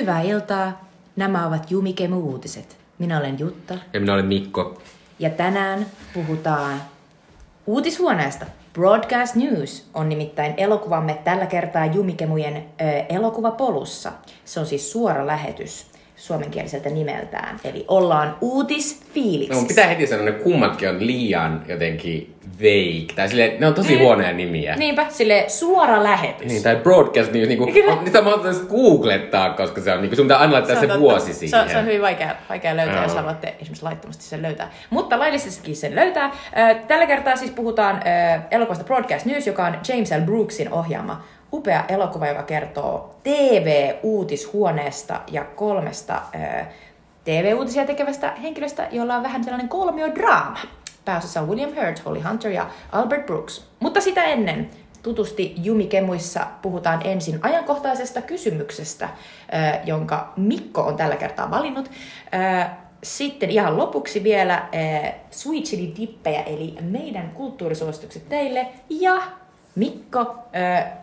[0.00, 0.84] Hyvää iltaa.
[1.16, 2.76] Nämä ovat Jumikemu-uutiset.
[2.98, 3.74] Minä olen Jutta.
[3.92, 4.82] Ja minä olen Mikko.
[5.18, 6.80] Ja tänään puhutaan
[7.66, 8.46] uutishuoneesta.
[8.72, 14.12] Broadcast News on nimittäin elokuvamme tällä kertaa Jumikemujen ö, elokuvapolussa.
[14.44, 15.86] Se on siis suora lähetys
[16.16, 17.60] suomenkieliseltä nimeltään.
[17.64, 19.62] Eli ollaan uutisfiiliksissä.
[19.62, 23.14] No, pitää heti sanoa, että kummatkin on liian jotenkin vague.
[23.16, 24.00] Tai sille, ne on tosi mm.
[24.00, 24.76] huonoja nimiä.
[24.76, 26.46] Niinpä, sille suora lähetys.
[26.46, 30.38] Niin, tai broadcast news, niinku, on, niitä mahdollista googlettaa, koska se on, niinku, sun pitää
[30.38, 31.50] aina laittaa se, se vuosi siihen.
[31.50, 33.02] Se on, se on hyvin vaikea, vaikea löytää, no.
[33.02, 34.70] jos haluatte esimerkiksi laittomasti sen löytää.
[34.90, 36.30] Mutta laillisestikin sen löytää.
[36.88, 38.02] Tällä kertaa siis puhutaan
[38.50, 40.20] elokuvasta Broadcast News, joka on James L.
[40.24, 46.22] Brooksin ohjaama upea elokuva, joka kertoo TV-uutishuoneesta ja kolmesta
[47.24, 50.58] TV-uutisia tekevästä henkilöstä, jolla on vähän sellainen kolmiodraama.
[51.08, 53.64] Pääosassa William Hurt, Holly Hunter ja Albert Brooks.
[53.80, 54.70] Mutta sitä ennen
[55.02, 59.08] tutusti Jumikemuissa puhutaan ensin ajankohtaisesta kysymyksestä,
[59.84, 61.90] jonka Mikko on tällä kertaa valinnut.
[63.02, 64.68] Sitten ihan lopuksi vielä
[65.30, 68.66] Sweet Chili Dippejä, eli meidän kulttuurisuositukset teille.
[68.90, 69.22] Ja
[69.74, 70.34] Mikko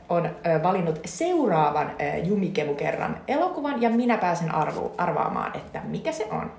[0.09, 0.29] on
[0.63, 1.91] valinnut seuraavan
[2.23, 6.51] Jumikemu-kerran elokuvan, ja minä pääsen arvu, arvaamaan, että mikä se on.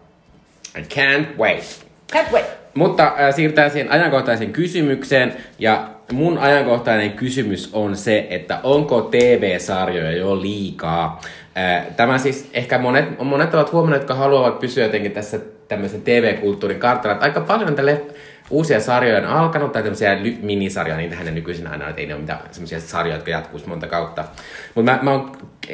[0.78, 1.87] I can't wait.
[2.12, 2.66] Can't wait.
[2.77, 5.33] Mutta äh, siirrytään siihen ajankohtaiseen kysymykseen.
[5.59, 11.21] Ja mun ajankohtainen kysymys on se, että onko TV-sarjoja jo liikaa?
[11.59, 16.79] Äh, tämä siis ehkä monet, monet ovat huomanneet, jotka haluavat pysyä jotenkin tässä tämmöisen TV-kulttuurin
[16.79, 17.15] kartalla.
[17.15, 18.03] Että aika paljon tälle
[18.51, 22.21] uusia sarjoja on alkanut, tai tämmöisiä minisarjoja, niin tähän nykyisin aina, että ei ne ole
[22.21, 24.25] mitään semmoisia sarjoja, jotka jatkuisi monta kautta.
[24.75, 25.33] Mutta mä, mä oon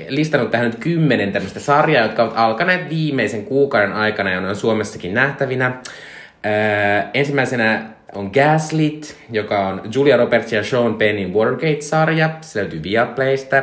[0.08, 4.56] listannut tähän nyt kymmenen tämmöistä sarjaa, jotka ovat alkaneet viimeisen kuukauden aikana ja ne on
[4.56, 5.72] Suomessakin nähtävinä.
[7.14, 12.30] Ensimmäisenä on Gaslit, joka on Julia Roberts ja Sean Pennin Watergate-sarja.
[12.40, 13.62] Se löytyy Viaplaysta.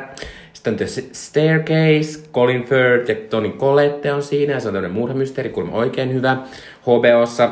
[0.54, 4.60] Sitten on The Staircase, Colin Firth ja Tony Collette on siinä.
[4.60, 6.38] Se on tämmöinen murhamysteeri, kuulemma oikein hyvä.
[6.82, 7.52] HBOssa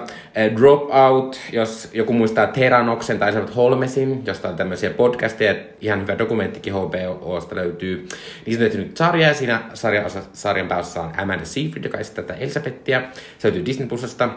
[0.56, 7.56] Dropout, jos joku muistaa Teranoksen tai Holmesin, josta on tämmöisiä podcasteja, ihan hyvä dokumenttikin HBOsta
[7.56, 8.08] löytyy.
[8.52, 12.40] Se on nyt sarja, ja siinä sarjan, sarjan pääosassa on Amanda Seyfried, joka esittää tätä
[12.40, 13.02] Elisabettia.
[13.38, 14.30] Se löytyy Disney Plusasta.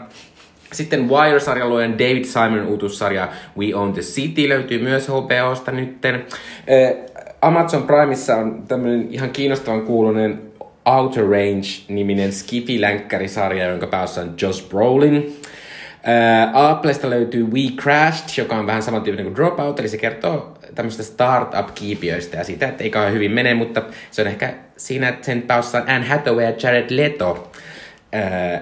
[0.71, 3.27] Sitten Wire-sarjan luojan David Simon uutussarja
[3.57, 6.25] We Own the City löytyy myös HBOsta nytten.
[7.41, 10.41] Amazon Primeissa on tämmöinen ihan kiinnostavan kuulunen
[10.85, 15.35] Outer Range-niminen Skiffy-länkkärisarja, jonka päässä on Josh Brolin.
[16.53, 22.37] Applesta löytyy We Crashed, joka on vähän samantyyppinen kuin Dropout, eli se kertoo tämmöistä startup-kiipiöistä
[22.37, 23.81] ja siitä, että ei kauhean hyvin mene, mutta
[24.11, 27.50] se on ehkä siinä, että sen päässä on Anne Hathaway ja Jared Leto.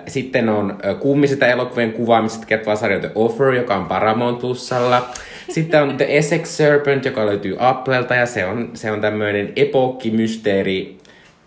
[0.07, 5.09] Sitten on kummisesta elokuvien kuvaamisesta kertova sarja The Offer, joka on Paramount Plusalla.
[5.49, 10.97] Sitten on The Essex Serpent, joka löytyy Applelta ja se on, se on tämmöinen epokkimysteeri,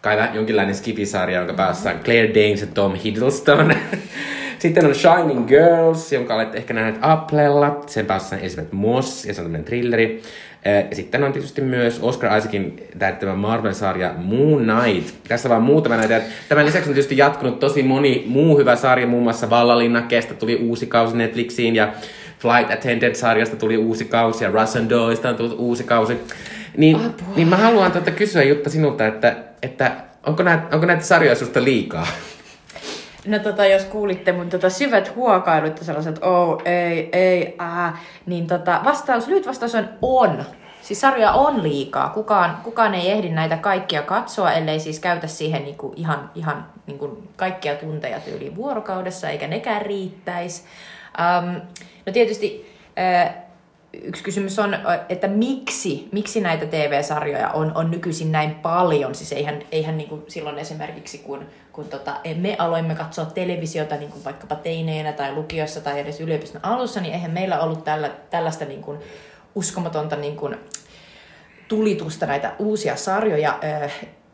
[0.00, 3.74] kai jonkinlainen skifisarja, jonka päässä on Claire Danes ja Tom Hiddleston.
[4.58, 7.80] Sitten on Shining Girls, jonka olette ehkä nähneet Applella.
[7.86, 10.22] Sen päässä on Elizabeth Moss ja se on tämmöinen thrilleri.
[10.64, 15.14] Ja sitten on tietysti myös Oscar Isaacin täyttämä Marvel-sarja Moon Knight.
[15.28, 16.20] Tässä vaan muutama näitä.
[16.48, 20.86] Tämän lisäksi on tietysti jatkunut tosi moni muu hyvä sarja, muun muassa Vallalinnakkeesta tuli uusi
[20.86, 21.92] kausi Netflixiin ja
[22.38, 26.16] Flight Attendant-sarjasta tuli uusi kausi ja Russ and Doista on tullut uusi kausi.
[26.76, 27.00] Niin,
[27.36, 29.92] niin mä haluan tuota kysyä Jutta sinulta, että, että
[30.26, 32.06] onko, näitä, onko näitä sarjoja susta liikaa?
[33.26, 38.46] No tota, jos kuulitte mun tota syvät huokailut ja sellaiset, oh, ei, ei, äh, niin
[38.46, 40.44] tota, vastaus, lyhyt vastaus on on.
[40.82, 42.08] Siis sarjoja on liikaa.
[42.08, 47.22] Kukaan, kukaan ei ehdi näitä kaikkia katsoa, ellei siis käytä siihen niinku ihan, ihan niinku
[47.36, 50.64] kaikkia tunteja tyyliin vuorokaudessa, eikä nekään riittäisi.
[51.18, 51.60] Um,
[52.06, 52.76] no tietysti
[53.92, 54.76] yksi kysymys on,
[55.08, 59.14] että miksi, miksi näitä TV-sarjoja on, on nykyisin näin paljon.
[59.14, 64.10] Siis eihän, eihän niin kuin silloin esimerkiksi, kun, kun tota, me aloimme katsoa televisiota niin
[64.10, 68.64] kuin vaikkapa teineenä tai lukiossa tai edes yliopiston alussa, niin eihän meillä ollut tällä, tällaista
[68.64, 68.98] niin kuin
[69.54, 70.56] uskomatonta niin kuin
[71.68, 73.58] tulitusta näitä uusia sarjoja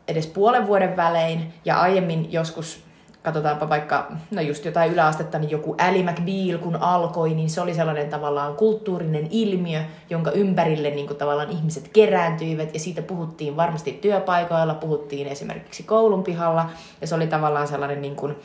[0.07, 1.53] edes puolen vuoden välein.
[1.65, 2.88] Ja aiemmin joskus
[3.23, 7.73] katsotaanpa vaikka, no just jotain yläastetta, niin joku Ally McBeal kun alkoi, niin se oli
[7.73, 12.73] sellainen tavallaan kulttuurinen ilmiö, jonka ympärille niin kuin tavallaan ihmiset kerääntyivät.
[12.73, 16.69] Ja siitä puhuttiin varmasti työpaikoilla, puhuttiin esimerkiksi koulun pihalla.
[17.01, 18.35] Ja se oli tavallaan sellainen niin kuin,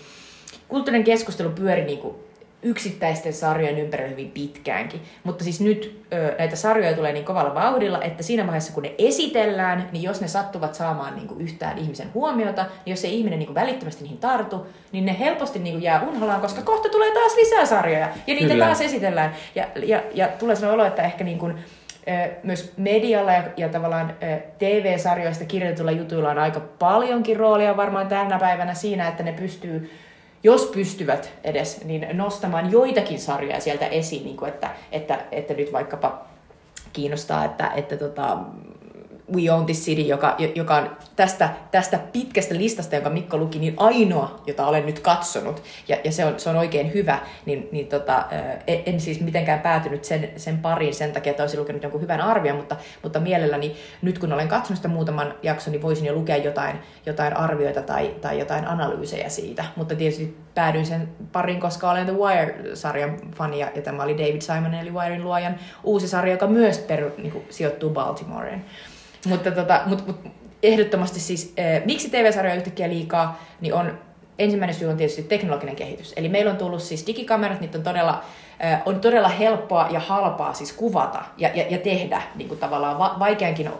[0.68, 2.14] kulttuurinen keskustelu pyöri niin kuin
[2.64, 5.00] yksittäisten sarjojen ympärillä hyvin pitkäänkin.
[5.24, 8.94] Mutta siis nyt ö, näitä sarjoja tulee niin kovalla vauhdilla, että siinä vaiheessa kun ne
[8.98, 13.38] esitellään, niin jos ne sattuvat saamaan niin kuin yhtään ihmisen huomiota, niin jos se ihminen
[13.38, 17.14] niin kuin välittömästi niihin tartu, niin ne helposti niin kuin jää unholaan, koska kohta tulee
[17.14, 18.64] taas lisää sarjoja ja niitä Kyllä.
[18.64, 19.34] taas esitellään.
[19.54, 21.58] Ja, ja, ja tulee sellainen olo, että ehkä niin kuin,
[22.42, 24.14] myös medialla ja, ja tavallaan
[24.58, 29.90] TV-sarjoista kirjoitulla jutuilla on aika paljonkin roolia varmaan tänä päivänä siinä, että ne pystyy
[30.44, 35.72] jos pystyvät edes, niin nostamaan joitakin sarjoja sieltä esiin, niin kuin että, että, että nyt
[35.72, 36.26] vaikkapa
[36.92, 38.38] kiinnostaa, että, että tota,
[39.32, 43.74] We Own This City, joka, joka on tästä, tästä pitkästä listasta, jonka Mikko luki, niin
[43.76, 47.86] ainoa, jota olen nyt katsonut, ja, ja se, on, se on oikein hyvä, niin, niin
[47.86, 48.24] tota,
[48.66, 52.56] en, siis mitenkään päätynyt sen, sen pariin sen takia, että olisin lukenut jonkun hyvän arvion,
[52.56, 56.76] mutta, mutta mielelläni nyt kun olen katsonut sitä muutaman jakson, niin voisin jo lukea jotain,
[57.06, 62.14] jotain arvioita tai, tai jotain analyysejä siitä, mutta tietysti päädyin sen pariin, koska olen The
[62.14, 66.78] Wire-sarjan fani, ja, ja tämä oli David Simon eli Wiren luojan uusi sarja, joka myös
[66.78, 68.64] peru, niin kuin, sijoittuu Baltimoreen.
[69.26, 70.16] Mutta tota, mut, mut,
[70.62, 73.98] ehdottomasti siis, äh, miksi TV-sarjoja yhtäkkiä liikaa, niin on
[74.38, 76.12] ensimmäinen syy on tietysti teknologinen kehitys.
[76.16, 78.24] Eli meillä on tullut siis digikamerat, niitä on todella,
[78.64, 82.98] äh, on todella helppoa ja halpaa siis kuvata ja, ja, ja tehdä niin kuin tavallaan
[82.98, 83.70] va, vaikeankin,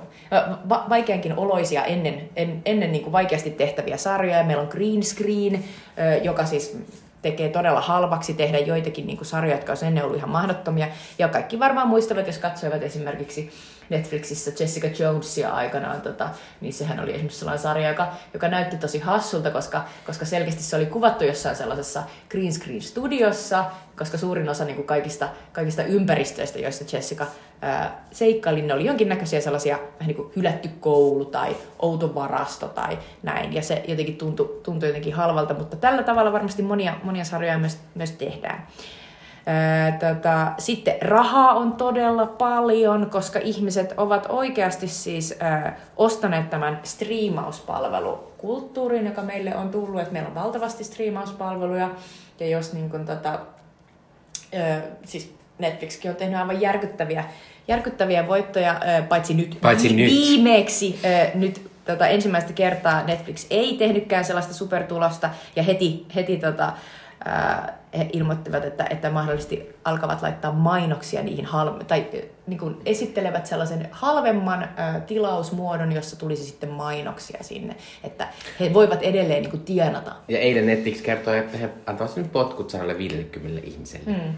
[0.68, 4.44] va, vaikeankin oloisia ennen, en, ennen niin kuin vaikeasti tehtäviä sarjoja.
[4.44, 6.78] Meillä on green screen, äh, joka siis
[7.22, 10.88] tekee todella halvaksi tehdä joitakin niin kuin sarjoja, jotka on ennen ollut ihan mahdottomia.
[11.18, 13.50] Ja kaikki varmaan muistavat, jos katsoivat esimerkiksi
[13.90, 16.28] Netflixissä Jessica Jonesia aikanaan, tota,
[16.60, 20.76] niin sehän oli esimerkiksi sellainen sarja, joka, joka näytti tosi hassulta, koska, koska selkeästi se
[20.76, 23.64] oli kuvattu jossain sellaisessa green screen studiossa,
[23.98, 27.26] koska suurin osa niin kuin kaikista, kaikista ympäristöistä, joissa Jessica
[27.60, 32.98] ää, seikkaili, ne oli jonkinnäköisiä sellaisia vähän niin kuin hylätty koulu tai outo varasto tai
[33.22, 37.58] näin, ja se jotenkin tuntui, tuntui jotenkin halvalta, mutta tällä tavalla varmasti monia, monia sarjoja
[37.58, 38.66] myös, myös tehdään.
[40.00, 49.06] Tota, sitten rahaa on todella paljon, koska ihmiset ovat oikeasti siis ää, ostaneet tämän striimauspalvelukulttuurin,
[49.06, 51.90] joka meille on tullut, että meillä on valtavasti striimauspalveluja.
[52.40, 53.38] Ja jos niin kun, tota,
[54.54, 57.24] ää, siis Netflixkin on tehnyt aivan järkyttäviä,
[57.68, 60.10] järkyttäviä voittoja, ää, paitsi nyt paitsi vi- nyt.
[60.10, 66.72] viimeksi ää, nyt tota, ensimmäistä kertaa Netflix ei tehnytkään sellaista supertulosta ja heti, heti tota,
[67.98, 72.06] he ilmoittivat, että, että mahdollisesti alkavat laittaa mainoksia niihin halve- tai
[72.46, 78.28] niin kuin esittelevät sellaisen halvemman ä, tilausmuodon, jossa tulisi sitten mainoksia sinne, että
[78.60, 80.12] he voivat edelleen niin kuin tienata.
[80.28, 84.10] Ja eilen Netflix kertoi, että he antavat nyt potkut 150 ihmiselle.
[84.10, 84.34] Mm.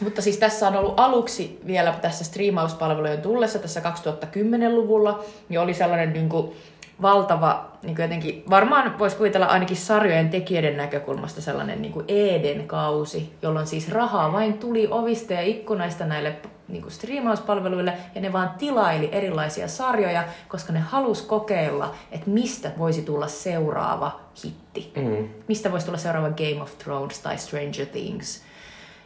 [0.00, 6.12] Mutta siis tässä on ollut aluksi vielä tässä striimauspalvelujen tullessa tässä 2010-luvulla, niin oli sellainen
[6.12, 6.52] niin kuin,
[7.02, 13.32] valtava, niin kuin jotenkin, varmaan voisi kuvitella ainakin sarjojen tekijöiden näkökulmasta sellainen niin kuin Eden-kausi,
[13.42, 16.36] jolloin siis rahaa vain tuli ovista ja ikkunaista näille
[16.68, 22.70] niin kuin striimauspalveluille, ja ne vaan tilaili erilaisia sarjoja, koska ne halus kokeilla, että mistä
[22.78, 24.92] voisi tulla seuraava hitti.
[24.96, 25.28] Mm.
[25.48, 28.42] Mistä voisi tulla seuraava Game of Thrones tai Stranger Things.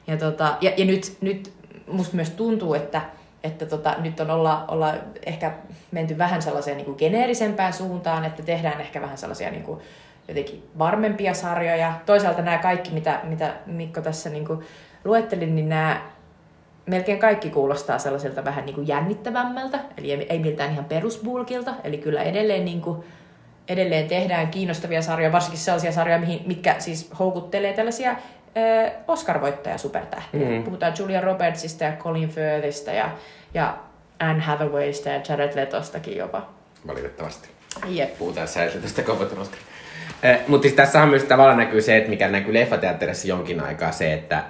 [0.06, 1.52] Ja, tota, ja, ja nyt, nyt
[1.86, 3.02] musta myös tuntuu, että
[3.44, 4.94] että tota, nyt on olla, olla
[5.26, 5.52] ehkä
[5.90, 9.80] menty vähän sellaiseen niin kuin geneerisempään suuntaan, että tehdään ehkä vähän sellaisia niin kuin,
[10.28, 11.92] jotenkin varmempia sarjoja.
[12.06, 14.64] Toisaalta nämä kaikki, mitä, mitä Mikko tässä niin kuin
[15.04, 16.02] luetteli, niin nämä
[16.86, 22.22] melkein kaikki kuulostaa sellaiselta vähän niin kuin jännittävämmältä, eli ei miltään ihan perusbulkilta, eli kyllä
[22.22, 23.04] edelleen, niin kuin,
[23.68, 28.16] edelleen tehdään kiinnostavia sarjoja, varsinkin sellaisia sarjoja, mitkä siis houkuttelee tällaisia
[29.08, 30.48] Oscar-voittaja supertähtiä.
[30.48, 30.62] Mm.
[30.62, 33.10] Puhutaan Julia Robertsista ja Colin Firthistä ja,
[33.54, 33.76] ja
[34.18, 36.48] Anne Hathawaysta ja Jared Letostakin jopa.
[36.86, 37.48] Valitettavasti.
[37.86, 38.18] Jep.
[38.18, 39.58] Puhutaan Jared Letosta kovoton Oscar.
[40.22, 44.12] Eh, mutta siis tässähän myös tavallaan näkyy se, että mikä näkyy leffateatterissa jonkin aikaa, se,
[44.12, 44.44] että,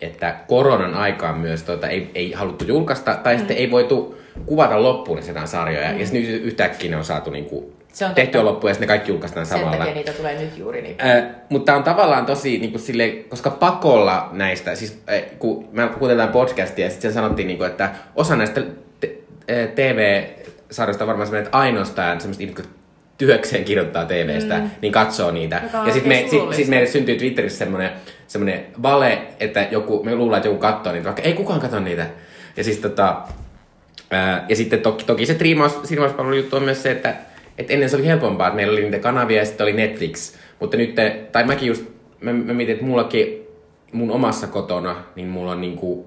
[0.00, 3.38] että koronan aikaan myös tuota, ei, ei haluttu julkaista, tai mm.
[3.38, 5.98] sitten ei voitu kuvata loppuun sitä sarjoja, mm.
[5.98, 9.10] ja sitten yhtäkkiä ne on saatu niinku se on tehty on loppu ja ne kaikki
[9.10, 9.72] julkaistaan Sen samalla.
[9.72, 13.08] Sen takia niitä tulee nyt juuri niin äh, Mutta on tavallaan tosi niin kuin sille,
[13.08, 17.90] koska pakolla näistä, siis äh, kun me kuunnellaan podcastia ja sitten sanottiin, niin kuin, että
[18.16, 18.62] osa näistä
[19.74, 22.68] TV-sarjoista on varmaan semmoinen, että ainoastaan semmoista ihmiset,
[23.18, 24.70] työkseen kirjoittaa TVstä, mm.
[24.82, 25.62] niin katsoo niitä.
[25.86, 27.90] Ja sitten me, sit, sit meille syntyy Twitterissä semmoinen,
[28.26, 32.06] semmoinen vale, että joku, me luullaan, että joku katsoo niitä, vaikka ei kukaan katso niitä.
[32.56, 33.22] Ja siis tota,
[34.10, 35.78] ää, ja sitten toki, toki se striimaus,
[36.36, 37.14] juttu on myös se, että
[37.60, 40.36] et ennen se oli helpompaa, että meillä oli niitä kanavia ja sitten oli Netflix.
[40.60, 40.94] Mutta nyt,
[41.32, 41.84] tai mäkin just,
[42.20, 43.46] mä, mä mietin, että mullakin
[43.92, 46.06] mun omassa kotona, niin mulla on niinku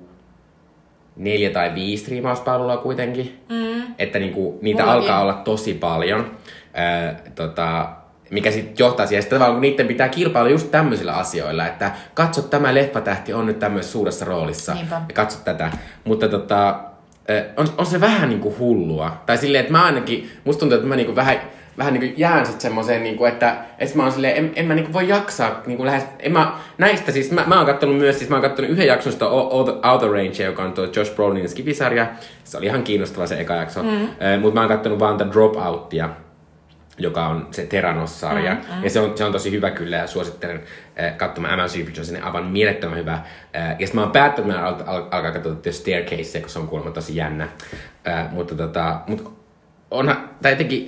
[1.15, 3.39] neljä tai viisi striimauspalvelua kuitenkin.
[3.50, 3.83] Mm.
[4.00, 5.01] Että niinku, niitä Mullakin.
[5.01, 6.31] alkaa olla tosi paljon.
[6.74, 7.89] Ää, tota,
[8.29, 12.74] mikä sitten johtaa siihen, että kun niiden pitää kilpailla just tämmöisillä asioilla, että katso tämä
[12.74, 14.95] leffatähti on nyt tämmöisessä suuressa roolissa Niinpä.
[14.95, 15.72] ja katso tätä.
[16.03, 16.79] Mutta tota,
[17.58, 19.24] on, on se vähän niinku hullua.
[19.25, 21.42] Tai silleen, että mä ainakin, musta tuntuu, että mä niinku vähän
[21.77, 24.65] vähän niin kuin jään sitten semmoiseen, niin kuin, että, että mä oon silleen, en, en
[24.65, 27.65] mä niin kuin voi jaksaa niin kuin lähes, en mä, näistä siis, mä, mä oon
[27.65, 31.15] kattonut myös, siis mä oon kattonut yhden jakson sitä Outer Range, joka on tuo Josh
[31.15, 32.08] Brolinin skifisarja,
[32.44, 34.03] se oli ihan kiinnostava se eka jakso, mm.
[34.03, 36.10] äh, mutta mä oon kattonut vaan The Dropoutia,
[36.98, 38.53] joka on se Teranos-sarja.
[38.53, 38.84] Mm, mm.
[38.84, 40.62] Ja se on, se on tosi hyvä kyllä ja suosittelen
[41.17, 43.13] katsomaan Amazon se on aivan mielettömän hyvä.
[43.13, 43.23] Äh,
[43.55, 46.59] ja sitten mä oon päättänyt, että mä al- al- alkaa katsoa The Staircase, koska se
[46.59, 47.47] on kuulemma tosi jännä.
[48.07, 49.33] Äh, mutta tota, mut
[49.91, 50.88] onhan, tai jotenkin,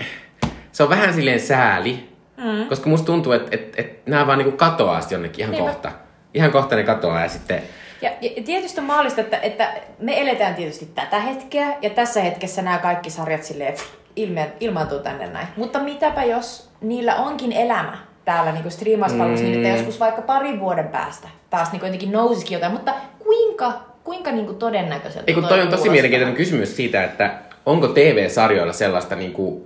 [0.72, 2.68] se on vähän silleen sääli, mm.
[2.70, 5.70] koska musta tuntuu, että et, et, nämä vaan niinku katoaa jonnekin ihan Niinpä.
[5.70, 5.92] kohta.
[6.34, 7.62] Ihan kohta ne katoaa ja sitten...
[8.02, 12.62] Ja, ja tietysti on mahdollista, että, että me eletään tietysti tätä hetkeä, ja tässä hetkessä
[12.62, 13.74] nämä kaikki sarjat silleen
[14.16, 15.48] ilme, ilmaantuu tänne näin.
[15.58, 19.52] Mutta mitäpä jos niillä onkin elämä täällä niin striimauspalvelussa, mm.
[19.52, 19.76] niin että mm.
[19.76, 24.58] joskus vaikka parin vuoden päästä taas niin jotenkin nousisikin jotain, mutta kuinka, kuinka niin kuin
[24.58, 27.34] todennäköiseltä Ei, kun toi, toi on tosi mielenkiintoinen kysymys siitä, että
[27.66, 29.64] onko TV-sarjoilla sellaista niin kuin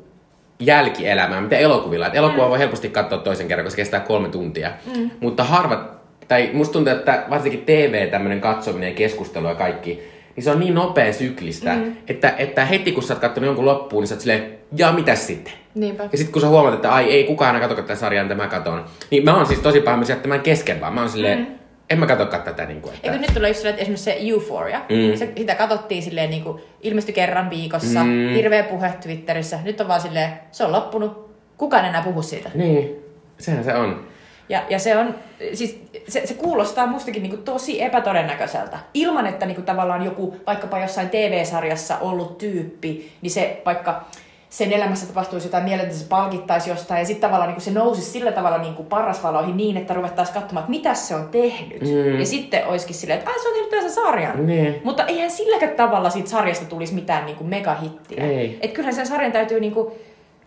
[0.60, 2.08] jälkielämää, mitä elokuvilla.
[2.08, 2.50] Et elokuva mm.
[2.50, 4.72] voi helposti katsoa toisen kerran, koska se kestää kolme tuntia.
[4.96, 5.12] Mm.
[5.20, 5.92] Mutta harvat,
[6.28, 10.04] tai musta tuntuu, että varsinkin TV, tämmöinen katsominen ja keskustelu ja kaikki,
[10.40, 11.96] niin se on niin nopea syklistä, mm.
[12.08, 15.28] että, että heti kun sä oot katsonut jonkun loppuun, niin sä oot silleen, ja mitäs
[15.28, 15.54] sitten?
[15.76, 16.04] Niinpä.
[16.04, 18.48] Ja sitten kun sä huomaat, että ai ei kukaan aina katso tätä sarjaa, mitä mä
[18.48, 20.94] katon, niin mä oon siis tosi pahemmin jättämään kesken vaan.
[20.94, 21.46] Mä oon silleen, mm.
[21.90, 22.66] en mä katsokaan tätä.
[22.66, 23.08] Niin kuin, että...
[23.08, 25.18] Eikö nyt tulee just silleen, että esimerkiksi se Euphoria, mm.
[25.18, 28.30] se, sitä katsottiin silleen niin kuin, ilmestyi kerran viikossa, mm.
[28.36, 29.60] hirveä puhe Twitterissä.
[29.64, 32.52] Nyt on vaan silleen, se on loppunut, kukaan enää puhu siitä.
[32.54, 32.96] Niin,
[33.40, 34.08] sehän se on.
[34.50, 35.16] Ja, ja se, on,
[35.54, 38.80] siis se, se kuulostaa mustakin niin kuin tosi epätodennäköiseltä.
[38.94, 44.06] Ilman, että niin kuin tavallaan joku vaikkapa jossain TV-sarjassa ollut tyyppi, niin se vaikka
[44.50, 48.32] sen elämässä tapahtuisi jotain mieltä, se palkittaisi jostain, ja sitten tavallaan niin se nousisi sillä
[48.32, 51.82] tavalla niin kuin parrasvaloihin niin, että ruvettaisiin katsomaan, että mitä se on tehnyt.
[51.82, 52.20] Mm.
[52.20, 54.48] Ja sitten olisikin silleen, että se on tehnyt tässä sarjan.
[54.48, 54.82] Niin.
[54.84, 58.24] Mutta eihän silläkään tavalla siitä sarjasta tulisi mitään niin kuin megahittiä.
[58.62, 59.94] Että kyllähän sen sarjan täytyy niin kuin,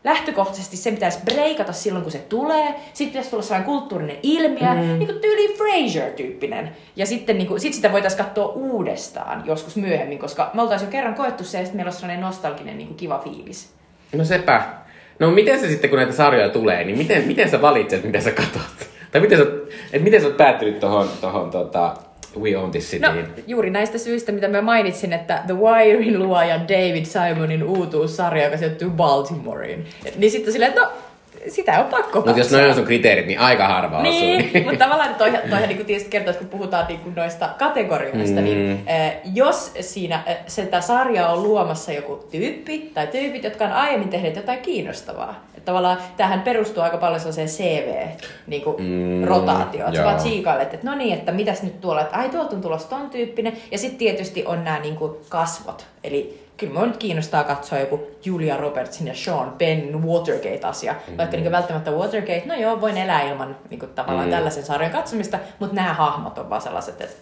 [0.04, 2.74] lähtökohtaisesti se pitäisi breikata silloin, kun se tulee.
[2.92, 4.80] Sitten pitäisi tulla sellainen kulttuurinen ilmiö, mm.
[4.80, 6.70] niin kuin tyyli Frasier-tyyppinen.
[6.96, 10.92] Ja sitten niin kuin, sit sitä voitaisiin katsoa uudestaan joskus myöhemmin, koska me oltaisiin jo
[10.92, 13.74] kerran koettu se, että meillä on sellainen nostalginen niin kuin kiva fiilis.
[14.12, 14.62] No sepä.
[15.18, 18.30] No miten se sitten, kun näitä sarjoja tulee, niin miten, miten sä valitset, mitä sä
[18.30, 18.62] katsot?
[19.10, 19.46] Tai miten sä,
[19.92, 21.96] et miten sä oot päättynyt tohon, tohon tota,
[22.40, 23.06] We Own This City.
[23.06, 23.12] No,
[23.46, 28.90] juuri näistä syistä, mitä mä mainitsin, että The Wirein luoja David Simonin uutuussarja, joka sijoittuu
[28.90, 29.84] Baltimoreen.
[30.16, 30.92] Niin sitten silleen, että no,
[31.48, 34.52] sitä on pakko Mutta jos noin on sun kriteerit, niin aika harva niin, osuu.
[34.52, 34.64] Niin.
[34.64, 38.58] mutta tavallaan toi, toihan niin tietysti kertoo, että kun puhutaan niin kuin noista kategorioista, niin,
[38.58, 38.64] mm.
[38.64, 43.72] niin äh, jos siinä äh, sitä sarjaa on luomassa joku tyyppi tai tyypit, jotka on
[43.72, 45.46] aiemmin tehneet jotain kiinnostavaa.
[45.54, 49.92] Että tavallaan tähän perustuu aika paljon sellaiseen CV-rotaatioon.
[49.92, 52.62] Niin mm, sä vaan että no niin, että mitäs nyt tuolla, että ai tuolta on
[52.62, 53.52] tulossa ton tyyppinen.
[53.70, 55.86] Ja sitten tietysti on nämä niin kuin kasvot.
[56.04, 60.92] Eli kyllä minua nyt kiinnostaa katsoa joku Julia Robertsin ja Sean Penn Watergate-asia.
[60.92, 61.16] Mm-hmm.
[61.16, 64.36] Vaikka niin välttämättä Watergate, no joo, voin elää ilman niin kuin, tavallaan mm-hmm.
[64.36, 67.16] tällaisen sarjan katsomista, mutta nämä hahmot on vaan sellaiset, että...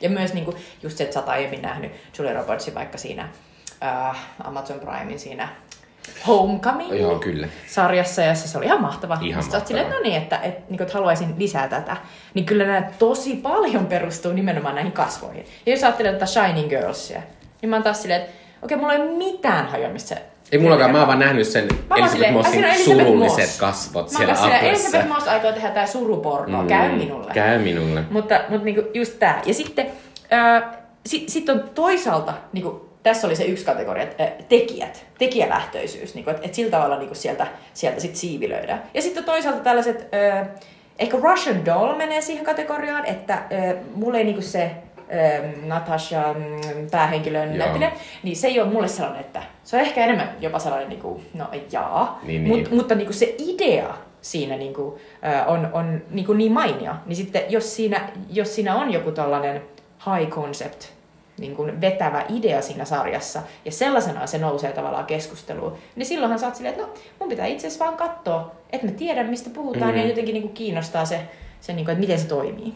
[0.00, 3.28] Ja myös niin kuin, just se, että sä oot aiemmin nähnyt Julia Robertsin vaikka siinä
[3.82, 5.48] uh, Amazon Primein siinä
[6.26, 7.48] Homecoming Joo, kyllä.
[7.66, 9.18] sarjassa, ja se oli ihan mahtava.
[9.22, 9.64] Ihan mahtava.
[9.64, 11.96] Silleen, no niin, että, että, niin että haluaisin lisää tätä.
[12.34, 15.46] Niin kyllä nämä tosi paljon perustuu nimenomaan näihin kasvoihin.
[15.66, 17.22] Ja jos ajattelee tätä Shining Girlsia,
[17.62, 18.32] niin mä oon taas silleen, että
[18.62, 20.22] okei, mulla ei ole mitään se
[20.52, 23.58] ei mullakaan, mä oon vaan nähnyt sen Elisabeth Mossin surulliset Moss.
[23.58, 24.58] kasvot mä siellä.
[24.58, 27.32] Elisabeth Moss aikoo tehdä tää suruporno, mm, käy minulle.
[27.34, 28.04] Käy minulle.
[28.10, 29.42] Mutta, mutta niinku just tää.
[29.46, 29.86] Ja sitten
[30.32, 30.62] äh,
[31.06, 36.30] sit, sit on toisaalta, niinku, tässä oli se yksi kategoria, että äh, tekijät, tekijälähtöisyys, niinku,
[36.30, 38.82] että et sillä tavalla niinku sieltä, sieltä sit siivilöidään.
[38.94, 40.48] Ja sitten toisaalta tällaiset, äh,
[40.98, 43.42] ehkä Russian Doll menee siihen kategoriaan, että äh,
[43.94, 44.70] mulle ei niinku se
[45.12, 50.04] Ähm, Natasha mm, päähenkilön näyttelijä, niin se ei ole mulle sellainen, että se on ehkä
[50.04, 52.58] enemmän jopa sellainen, niin kuin, no jaa, niin, niin.
[52.58, 54.94] Mut, mutta niin kuin se idea siinä niin kuin,
[55.46, 59.62] on, on niin, kuin niin mainio, niin sitten jos siinä, jos siinä on joku tällainen
[60.06, 60.84] high concept,
[61.38, 66.46] niin kuin vetävä idea siinä sarjassa, ja sellaisena se nousee tavallaan keskusteluun, niin silloinhan sä
[66.46, 69.90] oot silleen, että no, mun pitää itse asiassa vaan katsoa, että mä tiedän, mistä puhutaan,
[69.90, 70.00] mm.
[70.00, 71.20] ja jotenkin niin kuin kiinnostaa se,
[71.60, 72.74] se niin kuin, että miten se toimii.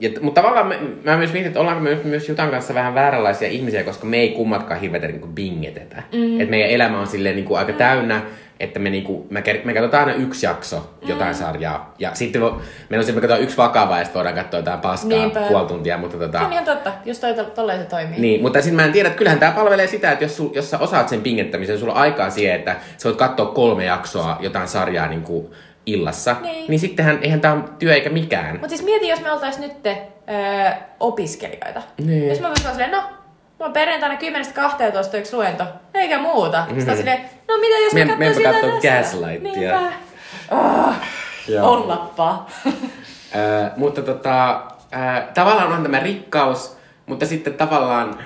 [0.00, 3.48] Ja, mutta tavallaan me, mä myös mietin, että ollaanko me myös Jutan kanssa vähän vääränlaisia
[3.48, 6.02] ihmisiä, koska me ei kummatkaan hirveästi niin bingetetä.
[6.12, 6.40] Mm.
[6.40, 7.78] Että meidän elämä on silleen niin kuin aika mm.
[7.78, 8.22] täynnä,
[8.60, 11.38] että me, niinku, me, me katsotaan aina yksi jakso jotain mm.
[11.38, 11.94] sarjaa.
[11.98, 15.18] Ja sitten vo, meillä on me katsotaan yksi vakava ja sitten voidaan katsoa jotain paskaa
[15.18, 15.40] Niinpä.
[15.40, 15.98] puoli tuntia.
[15.98, 16.38] Mutta tota...
[16.38, 18.20] Se on ihan totta, jos toi tolleen se toimii.
[18.20, 20.70] Niin, mutta sitten mä en tiedä, että kyllähän tämä palvelee sitä, että jos, sul, jos
[20.70, 24.68] sä osaat sen pingettämisen, sulla on aikaa siihen, että sä voit katsoa kolme jaksoa jotain
[24.68, 25.50] sarjaa niin kuin
[25.92, 26.36] illassa.
[26.40, 26.64] Niin.
[26.68, 28.52] niin sittenhän, eihän tämä on työ eikä mikään.
[28.52, 31.82] Mutta siis mieti, jos me oltais nyt öö, opiskelijoita.
[32.04, 32.28] Niin.
[32.28, 35.64] Jos mä voisin silleen, no, mulla on perjantaina 10-12 yksi luento,
[35.94, 36.60] eikä muuta.
[36.60, 36.78] Mm-hmm.
[36.78, 38.98] Sitten silleen, no mitä jos mä menpä jotain kattoo tästä?
[38.98, 39.80] Gaslightia.
[39.80, 39.92] Niinpä.
[40.50, 40.94] Oh,
[41.62, 42.46] ollappa.
[42.66, 46.76] Ö, mutta tota, ö, tavallaan on tämä rikkaus,
[47.06, 48.18] mutta sitten tavallaan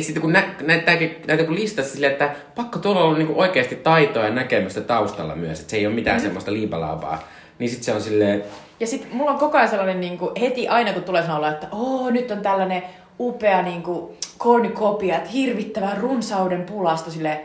[0.00, 4.24] sitten kun nä, näyttääkin, näyttää kun listassa silleen, että pakko tuolla olla niinku oikeasti taitoa
[4.24, 6.22] ja näkemystä taustalla myös, että se ei ole mitään mm.
[6.22, 7.28] semmoista liipalaavaa.
[7.58, 8.44] Niin sitten se on silleen,
[8.80, 11.66] Ja sitten mulla on koko ajan sellainen niin kuin, heti aina kun tulee sanoa, että
[11.72, 12.82] oo, nyt on tällainen
[13.20, 17.40] upea niin kuin, kornikopia, että hirvittävän runsauden pulasta silleen,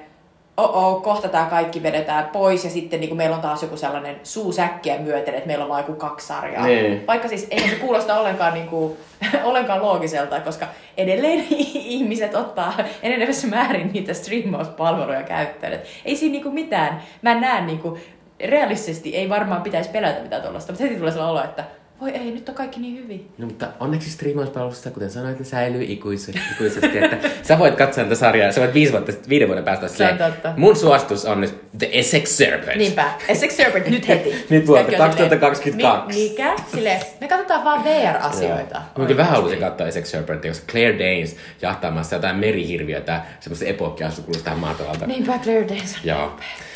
[0.57, 4.19] oo, kohta tää kaikki vedetään pois ja sitten niin kuin, meillä on taas joku sellainen
[4.23, 6.65] suusäkkiä myöten, että meillä on vain joku kaksi sarjaa.
[6.65, 7.07] Niin.
[7.07, 8.97] Vaikka siis ei se kuulosta ollenkaan, niin kuin,
[9.43, 11.45] ollenkaan loogiselta, koska edelleen
[11.95, 12.73] ihmiset ottaa
[13.03, 15.73] enenevässä määrin niitä streamauspalveluja käyttöön.
[15.73, 17.01] Et ei siinä niin kuin mitään.
[17.21, 18.01] Mä näen niin kuin,
[18.39, 21.63] realistisesti ei varmaan pitäisi pelätä mitään tuollaista, mutta heti tulee sellainen olo, että
[22.01, 23.31] voi ei, nyt on kaikki niin hyvin.
[23.37, 28.15] No mutta onneksi striimauspalvelussa, kuten sanoit, ne säilyy ikuisesti, ikuisesti että sä voit katsoa tätä
[28.15, 30.53] sarjaa, sä voit viisi vuotta, viiden vuoden päästä Se on totta.
[30.57, 32.77] Mun suostus on nyt The Essex Serpent.
[32.77, 33.11] Niinpä.
[33.27, 34.29] Essex Serpent nyt heti.
[34.49, 36.17] Nyt on silleen, 2022.
[36.17, 36.55] Mi- mikä?
[36.71, 38.81] Silleen, me katsotaan vaan VR-asioita.
[38.97, 44.43] Mä kyllä vähän haluaisin katsoa Essex Serpentia, koska Claire Danes jahtaamassa jotain merihirviötä, semmoista epokkiasukulusta
[44.43, 45.07] tähän maatalalta.
[45.07, 45.97] Niinpä Claire Danes.
[46.03, 46.19] Joo.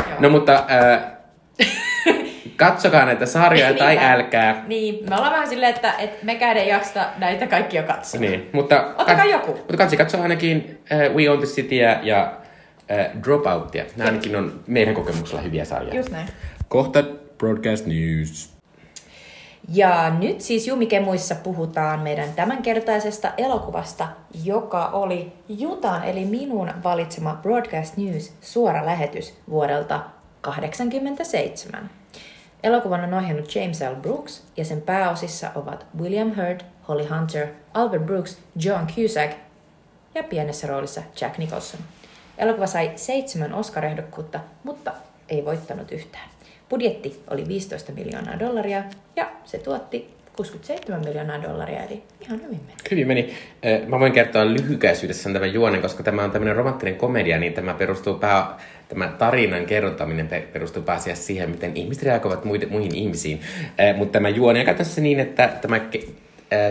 [0.10, 0.20] Joo.
[0.20, 1.04] No mutta äh,
[2.66, 4.14] katsokaa näitä sarjoja tai Niinpä.
[4.14, 4.64] älkää.
[4.68, 8.22] Niin, me ollaan vähän silleen, että, että mekään ei jaksa näitä kaikkia katsoa.
[8.22, 9.52] Niin, mutta, Ottakaa joku.
[9.52, 12.34] mutta katsi katsoa ainakin äh, We Own the Cityä ja
[12.92, 13.86] äh, Dropoutia.
[13.96, 15.96] Nämä ainakin on meidän kokemuksella hyviä sarjoja.
[15.96, 16.28] Just näin.
[16.68, 17.04] Kohta
[17.38, 18.54] Broadcast News.
[19.74, 24.08] Ja nyt siis Jumikemuissa puhutaan meidän tämänkertaisesta elokuvasta,
[24.44, 30.00] joka oli Jutan eli minun valitsema Broadcast News suora lähetys vuodelta
[30.42, 32.01] 1987.
[32.64, 33.96] Elokuvan on ohjannut James L.
[34.02, 39.38] Brooks ja sen pääosissa ovat William Hurt, Holly Hunter, Albert Brooks, John Cusack
[40.16, 41.80] ja pienessä roolissa Jack Nicholson.
[42.38, 44.94] Elokuva sai seitsemän Oscar-ehdokkuutta, mutta
[45.30, 46.30] ei voittanut yhtään.
[46.70, 48.84] Budjetti oli 15 miljoonaa dollaria
[49.16, 52.78] ja se tuotti 67 miljoonaa dollaria, eli ihan hyvin meni.
[52.92, 53.34] Hyvin meni.
[53.88, 58.14] Mä voin kertoa lyhykäisyydessään tämän juonen, koska tämä on tämmöinen romanttinen komedia, niin tämä perustuu
[58.14, 58.58] pää,
[58.90, 63.42] tämä tarinan kerrontaminen pe- perustuu pääasiassa siihen, miten ihmiset reagoivat muide, muihin ihmisiin.
[63.98, 65.82] Mutta tämä juoni on käytössä niin, että tämä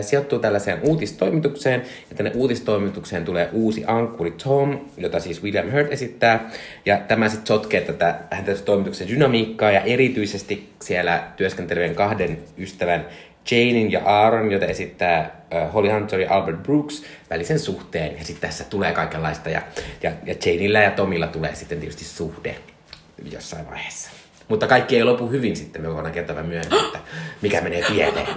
[0.01, 6.49] sijoittuu tällaiseen uutistoimitukseen, ja tänne uutistoimitukseen tulee uusi ankkuri Tom, jota siis William Hurt esittää,
[6.85, 13.05] ja tämä sitten sotkee tätä tästä toimituksen dynamiikkaa, ja erityisesti siellä työskentelevien kahden ystävän
[13.51, 15.41] Janein ja Aaron, jota esittää
[15.73, 18.17] Holly Hunter ja Albert Brooks, välisen suhteen.
[18.17, 19.49] Ja sitten tässä tulee kaikenlaista.
[19.49, 19.61] Ja,
[20.03, 22.55] ja, ja Janeillä ja Tomilla tulee sitten tietysti suhde
[23.31, 24.09] jossain vaiheessa.
[24.47, 26.99] Mutta kaikki ei lopu hyvin sitten, me voidaan kertoa myöhemmin, että
[27.41, 28.27] mikä menee pieleen.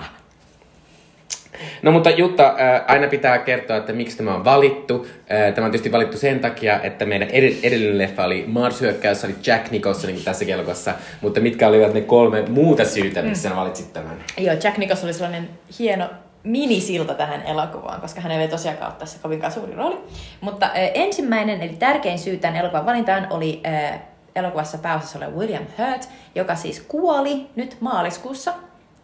[1.82, 2.54] No mutta Jutta,
[2.86, 5.06] aina pitää kertoa, että miksi tämä on valittu.
[5.54, 9.70] Tämä on tietysti valittu sen takia, että meidän ed- edellinen leffa oli Mars-hyökkäys, oli Jack
[9.70, 10.94] Nicholson niin tässä kelkossa.
[11.20, 14.16] Mutta mitkä olivat ne kolme muuta syytä, miksi sä valitsit tämän?
[14.38, 16.08] Joo, Jack Nicholson oli sellainen hieno
[16.44, 19.98] minisilta tähän elokuvaan, koska hänellä ei tosiaankaan ole tässä kovinkaan suuri rooli.
[20.40, 24.00] Mutta äh, ensimmäinen, eli tärkein syy tämän elokuvan valintaan oli äh,
[24.36, 28.54] elokuvassa pääosassa oleva William Hurt, joka siis kuoli nyt maaliskuussa,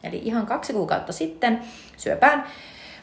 [0.02, 1.60] eli ihan kaksi kuukautta sitten
[1.96, 2.44] syöpään,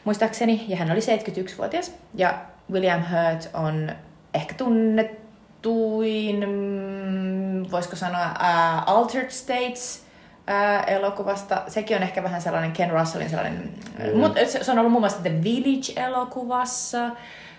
[0.04, 1.94] muistaakseni, ja hän oli 71-vuotias.
[2.14, 2.38] Ja
[2.72, 3.92] William Hurt on
[4.34, 10.07] ehkä tunnettuin, mm, voisiko sanoa, uh, Altered States,
[10.48, 11.62] ää, elokuvasta.
[11.68, 14.20] Sekin on ehkä vähän sellainen Ken Russellin sellainen, mm.
[14.20, 17.10] mutta se, se on ollut muun muassa The Village-elokuvassa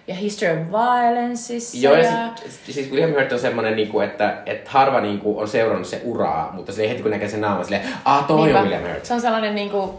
[0.08, 1.78] ja History of Violenceissa.
[1.78, 2.32] Joo, ja ja...
[2.36, 6.52] sit, siis William Hurt on semmonen, niinku, että, että harva niinku, on seurannut se uraa,
[6.54, 8.60] mutta se heti kun näkee sen naaman, silleen, ah, toi Niinpä.
[8.60, 9.06] on William Hurt.
[9.06, 9.92] Se on sellainen niin kuin,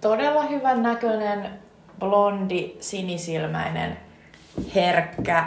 [0.00, 1.50] todella hyvän näköinen,
[1.98, 3.98] blondi, sinisilmäinen,
[4.74, 5.44] herkkä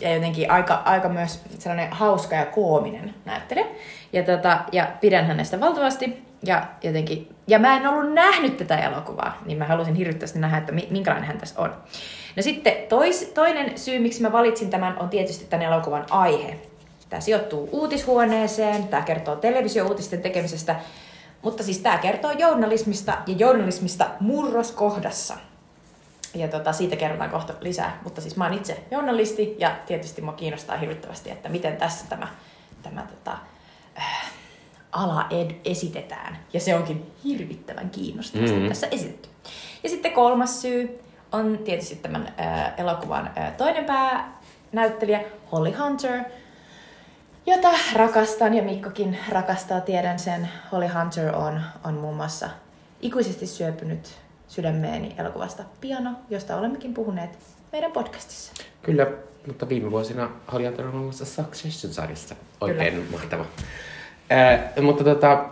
[0.00, 3.66] ja jotenkin aika, aika myös sellainen hauska ja koominen näyttelijä.
[4.12, 6.22] Ja, tota, ja pidän hänestä valtavasti.
[6.42, 10.72] Ja, jotenkin, ja mä en ollut nähnyt tätä elokuvaa, niin mä halusin hirvittävästi nähdä, että
[10.72, 11.74] mi- minkälainen hän tässä on.
[12.36, 16.58] No sitten tois, toinen syy, miksi mä valitsin tämän, on tietysti tämän elokuvan aihe.
[17.08, 20.76] Tämä sijoittuu uutishuoneeseen, tämä kertoo televisiouutisten tekemisestä,
[21.42, 25.36] mutta siis tämä kertoo journalismista ja journalismista murroskohdassa.
[26.34, 27.98] Ja tota, siitä kerrotaan kohta lisää.
[28.04, 32.28] Mutta siis mä oon itse journalisti ja tietysti mua kiinnostaa hirvittävästi, että miten tässä tämä,
[32.82, 33.38] tämä tota,
[33.98, 34.30] äh,
[34.92, 36.38] ala ed- esitetään.
[36.52, 38.54] Ja se onkin hirvittävän kiinnostavasti Mhm.
[38.54, 38.68] mm-hmm.
[38.68, 39.28] tässä esitetty.
[39.82, 41.00] Ja sitten kolmas syy
[41.32, 46.24] on tietysti tämän äh, elokuvan äh, toinen päänäyttelijä, Holly Hunter,
[47.46, 50.48] jota rakastan ja Mikkokin rakastaa, tiedän sen.
[50.72, 52.48] Holly Hunter on, on muun muassa
[53.00, 54.14] ikuisesti syöpynyt
[54.50, 57.38] sydämeeni elokuvasta Piano, josta olemmekin puhuneet
[57.72, 58.52] meidän podcastissa.
[58.82, 59.06] Kyllä,
[59.46, 62.34] mutta viime vuosina Hunter on ollut Succession-sarjassa.
[62.60, 63.10] Oikein Kyllä.
[63.10, 63.44] mahtava.
[64.32, 65.44] Äh, mutta tota,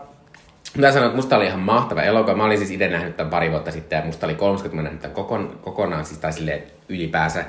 [0.76, 2.36] Mä sanoa, että musta oli ihan mahtava elokuva.
[2.36, 5.02] Mä olin siis itse nähnyt tämän pari vuotta sitten ja musta oli 30, mä nähnyt
[5.02, 7.44] tämän kokon, kokonaan, siis tai silleen ylipäänsä.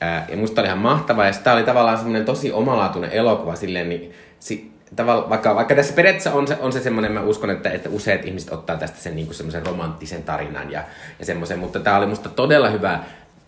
[0.00, 3.88] Ää, ja musta oli ihan mahtava ja sitä oli tavallaan semmoinen tosi omalaatuinen elokuva silleen,
[3.88, 7.70] niin si, tavalla, vaikka, vaikka tässä periaatteessa on se, on se semmoinen, mä uskon, että,
[7.70, 10.82] että useat ihmiset ottaa tästä sen niin semmoisen romanttisen tarinan ja,
[11.18, 13.00] ja semmoisen, mutta tämä oli musta todella hyvä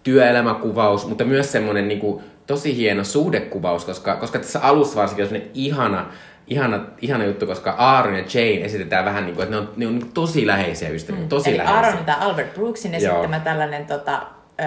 [0.02, 5.28] työelämäkuvaus, mutta myös semmoinen niin kuin, tosi hieno suhdekuvaus, koska, koska tässä alussa varsinkin on
[5.28, 6.06] semmoinen ihana,
[6.46, 9.86] ihana, ihana juttu, koska Aaron ja Jane esitetään vähän niin kuin, että ne on, ne
[9.86, 11.20] on tosi läheisiä ystäviä.
[11.20, 11.28] Mm.
[11.28, 11.76] Tosi Eli läheisiä.
[11.76, 13.44] Aaron on Albert Brooksin esittämä Joo.
[13.44, 14.22] tällainen tota,
[14.60, 14.64] ö,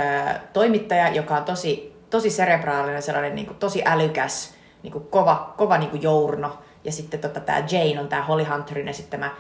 [0.54, 4.53] toimittaja, joka on tosi, tosi cerebraalinen, sellainen niin kuin, tosi älykäs,
[4.84, 6.58] niin kuin, kova, kova niin kuin journo.
[6.84, 9.32] Ja sitten tota, tämä Jane on tämä Holly Hunterin esittämä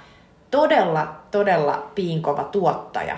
[0.51, 3.17] todella, todella piinkova tuottaja,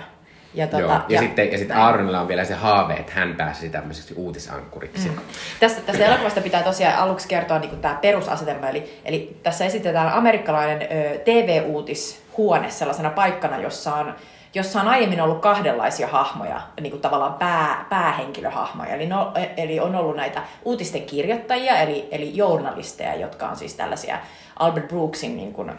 [0.54, 0.92] ja, tuota, Joo.
[0.92, 5.08] ja, ja, sitten, ja sitten Aaronilla on vielä se haave, että hän pääsisi tämmöiseksi uutisankkuriksi.
[5.08, 5.16] Mm.
[5.60, 8.68] Tästä, tästä elokuvasta pitää tosiaan aluksi kertoa niin tämä perusasetelma.
[8.68, 14.14] Eli, eli tässä esitetään amerikkalainen ö, TV-uutishuone sellaisena paikkana, jossa on,
[14.54, 18.94] jossa on aiemmin ollut kahdenlaisia hahmoja, niin kuin tavallaan pää, päähenkilöhahmoja.
[18.94, 24.18] Eli, no, eli on ollut näitä uutisten kirjoittajia, eli, eli journalisteja, jotka on siis tällaisia
[24.58, 25.72] Albert Brooksin niin kuin,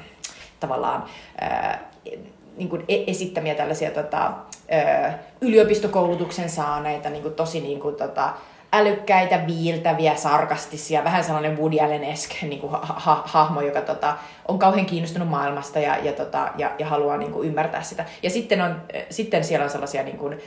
[0.59, 1.03] tavallaan...
[1.41, 1.77] Ö,
[2.57, 4.31] niin kuin e-, esittämiä tällaisia tota,
[4.73, 8.33] ö, yliopistokoulutuksen saaneita, niin kuin tosi niin kuin, tota,
[8.73, 14.59] älykkäitä, viiltäviä, sarkastisia, vähän sellainen Woody Allen-esk niin kuin ha- ha- hahmo, joka tota, on
[14.59, 18.05] kauhean kiinnostunut maailmasta ja, ja, tota, ja, ja haluaa niin kuin, ymmärtää sitä.
[18.23, 20.39] Ja sitten, on, sitten siellä on sellaisia niin kuin,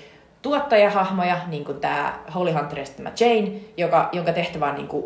[0.43, 5.05] tuottajahahmoja, niin kuin tämä Holly Hunter tämä Jane, joka, jonka tehtävä on niin kuin,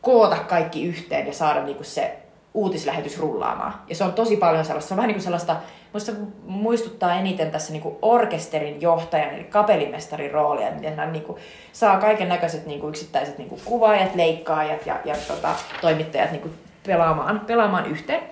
[0.00, 2.16] koota kaikki yhteen ja saada niin kuin, se
[2.54, 3.74] uutislähetys rullaamaan.
[3.88, 5.56] Ja se on tosi paljon sellaista, se on vähän niin kuin sellaista
[5.92, 6.12] Musta
[6.46, 11.38] muistuttaa eniten tässä niinku orkesterin johtajan, eli kapellimestarin roolia, miten hän niinku
[11.72, 16.48] saa kaiken näköiset niinku yksittäiset niinku kuvaajat, leikkaajat ja, ja tota, toimittajat niinku
[16.86, 18.22] pelaamaan, pelaamaan yhteen.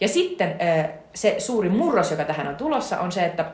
[0.00, 0.56] Ja sitten
[1.14, 3.44] se suuri murros, joka tähän on tulossa, on se, että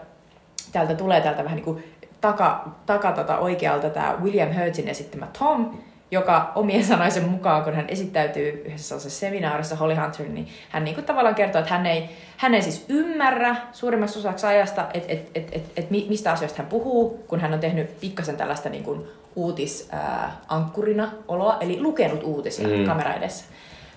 [0.73, 1.85] täältä tulee täältä vähän niin kuin
[2.21, 5.79] taka, taka tota oikealta tämä William Hurtsin esittämä Tom,
[6.13, 11.05] joka omien sanoisen mukaan, kun hän esittäytyy yhdessä seminaarissa Holly Hunter, niin hän niin kuin
[11.05, 15.49] tavallaan kertoo, että hän ei, hän ei siis ymmärrä suurimmaksi osaksi ajasta, että et, et,
[15.53, 19.03] et, et mistä asioista hän puhuu, kun hän on tehnyt pikkasen tällaista niin kuin
[19.37, 22.85] uutisankkurina oloa, eli lukenut uutisia mm.
[22.85, 23.45] kamera edessä.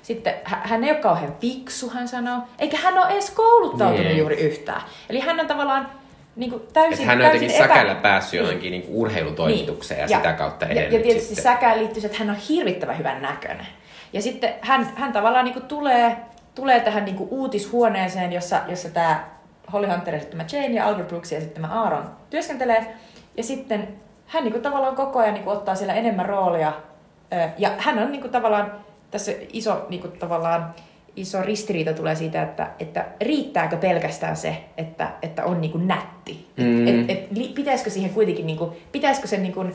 [0.01, 4.17] Sitten hän ei ole kauhean fiksu, hän sanoo, eikä hän ole edes kouluttautunut niin.
[4.17, 4.81] juuri yhtään.
[5.09, 5.89] Eli hän on tavallaan
[6.35, 7.67] niin kuin täysin, että hän on jotenkin epä...
[7.67, 8.71] säkällä päässyt niin.
[8.71, 10.11] niin kuin urheilutoimitukseen niin.
[10.11, 11.43] ja, ja sitä kautta edennyt Ja, ja tietysti sitten.
[11.43, 13.67] säkään liittyy että hän on hirvittävän hyvän näköinen.
[14.13, 16.17] Ja sitten hän, hän tavallaan niin kuin tulee,
[16.55, 19.29] tulee tähän niin kuin uutishuoneeseen, jossa, jossa tämä
[19.73, 22.93] Holly Hunter esittämä Jane ja Albert Brooks esittämä Aaron työskentelee.
[23.37, 23.87] Ja sitten
[24.27, 26.73] hän niin kuin tavallaan koko ajan niin kuin ottaa siellä enemmän roolia.
[27.57, 28.71] Ja hän on niin kuin tavallaan
[29.11, 30.75] tässä iso niin kuin tavallaan
[31.15, 36.47] iso ristiriita tulee siitä, että, että riittääkö pelkästään se, että, että on niin kuin nätti.
[36.57, 36.87] Mm.
[36.87, 39.73] Et, et, et, pitäisikö siihen kuitenkin, niin kuin, pitäisikö sen niin kuin,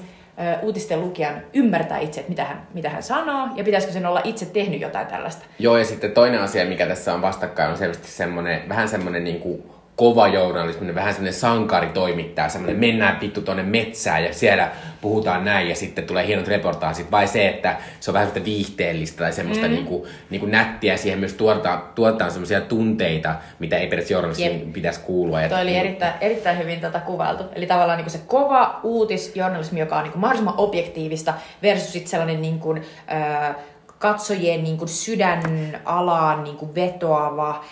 [0.62, 4.46] uutisten lukijan ymmärtää itse, että mitä hän, mitä hän sanoo, ja pitäisikö sen olla itse
[4.46, 5.44] tehnyt jotain tällaista.
[5.59, 9.40] Joo, ja sitten toinen asia, mikä tässä on vastakkain, on selvästi semmoinen, vähän semmoinen niin
[9.40, 9.62] kuin
[10.01, 15.69] kova journalismi, vähän semmoinen sankari toimittaa, semmoinen mennään vittu tuonne metsään ja siellä puhutaan näin
[15.69, 19.67] ja sitten tulee hienot reportaasit, vai se, että se on vähän semmoista viihteellistä tai semmoista
[19.67, 19.73] mm.
[19.73, 25.41] niinku, niinku nättiä, siihen myös tuotetaan, tuotetaan semmoisia tunteita, mitä ei periaatteessa journalismiin pitäisi kuulua.
[25.49, 27.45] Toi oli erittäin, erittäin hyvin tätä kuvailtu.
[27.55, 32.75] Eli tavallaan niinku se kova uutisjournalismi, joka on niinku mahdollisimman objektiivista versus sitten sellainen niinku,
[32.75, 33.55] öö,
[34.01, 37.65] katsojien niin kuin sydänalaan niin kuin vetoava,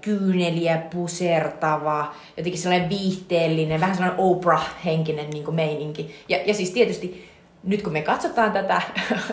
[0.00, 6.14] kyyneliä pusertava, jotenkin sellainen viihteellinen, vähän sellainen Oprah-henkinen niin kuin meininki.
[6.28, 7.28] Ja, ja siis tietysti
[7.64, 8.82] nyt kun me katsotaan tätä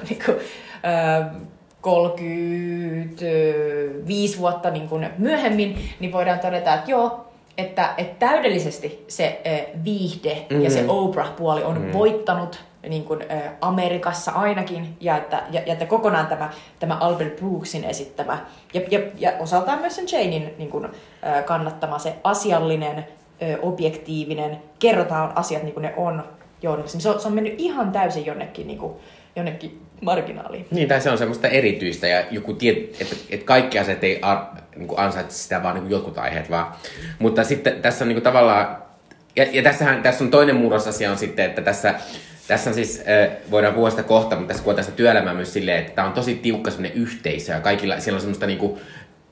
[0.10, 0.38] niin kuin,
[0.86, 1.28] äh,
[1.82, 7.26] 35 vuotta niin kuin myöhemmin, niin voidaan todeta, että joo,
[7.58, 10.62] että, että täydellisesti se äh, viihde mm.
[10.62, 10.98] ja se mm-hmm.
[10.98, 11.94] Oprah-puoli on mm.
[11.94, 17.36] voittanut niin kuin, ä, Amerikassa ainakin, ja että, ja, ja että kokonaan tämä, tämä Albert
[17.36, 22.98] Brooksin esittämä, ja, ja, ja osaltaan myös sen Janein niin kuin, ä, kannattama se asiallinen,
[22.98, 23.06] ä,
[23.62, 26.24] objektiivinen, kerrotaan asiat niin kuin ne on
[26.62, 27.02] journalismi.
[27.02, 28.94] Se on, se on mennyt ihan täysin jonnekin, niin kuin,
[29.36, 30.68] jonnekin marginaaliin.
[30.72, 34.38] Niin, tai se on semmoista erityistä, ja joku tiet, että, että kaikki asiat ei ar,
[34.76, 36.74] niin kuin ansaitse sitä, vaan niin kuin jotkut aiheet vaan.
[37.20, 38.78] Mutta sitten tässä on niin kuin tavallaan,
[39.36, 41.96] ja, ja tässähän, tässä on toinen murrosasia on sitten, että tässä
[42.48, 43.04] tässä on siis,
[43.52, 46.36] voidaan puhua sitä kohta, mutta tässä kuvataan sitä työelämää myös silleen, että tämä on tosi
[46.36, 48.80] tiukka semmoinen yhteisö ja kaikilla, siellä on semmoista niinku,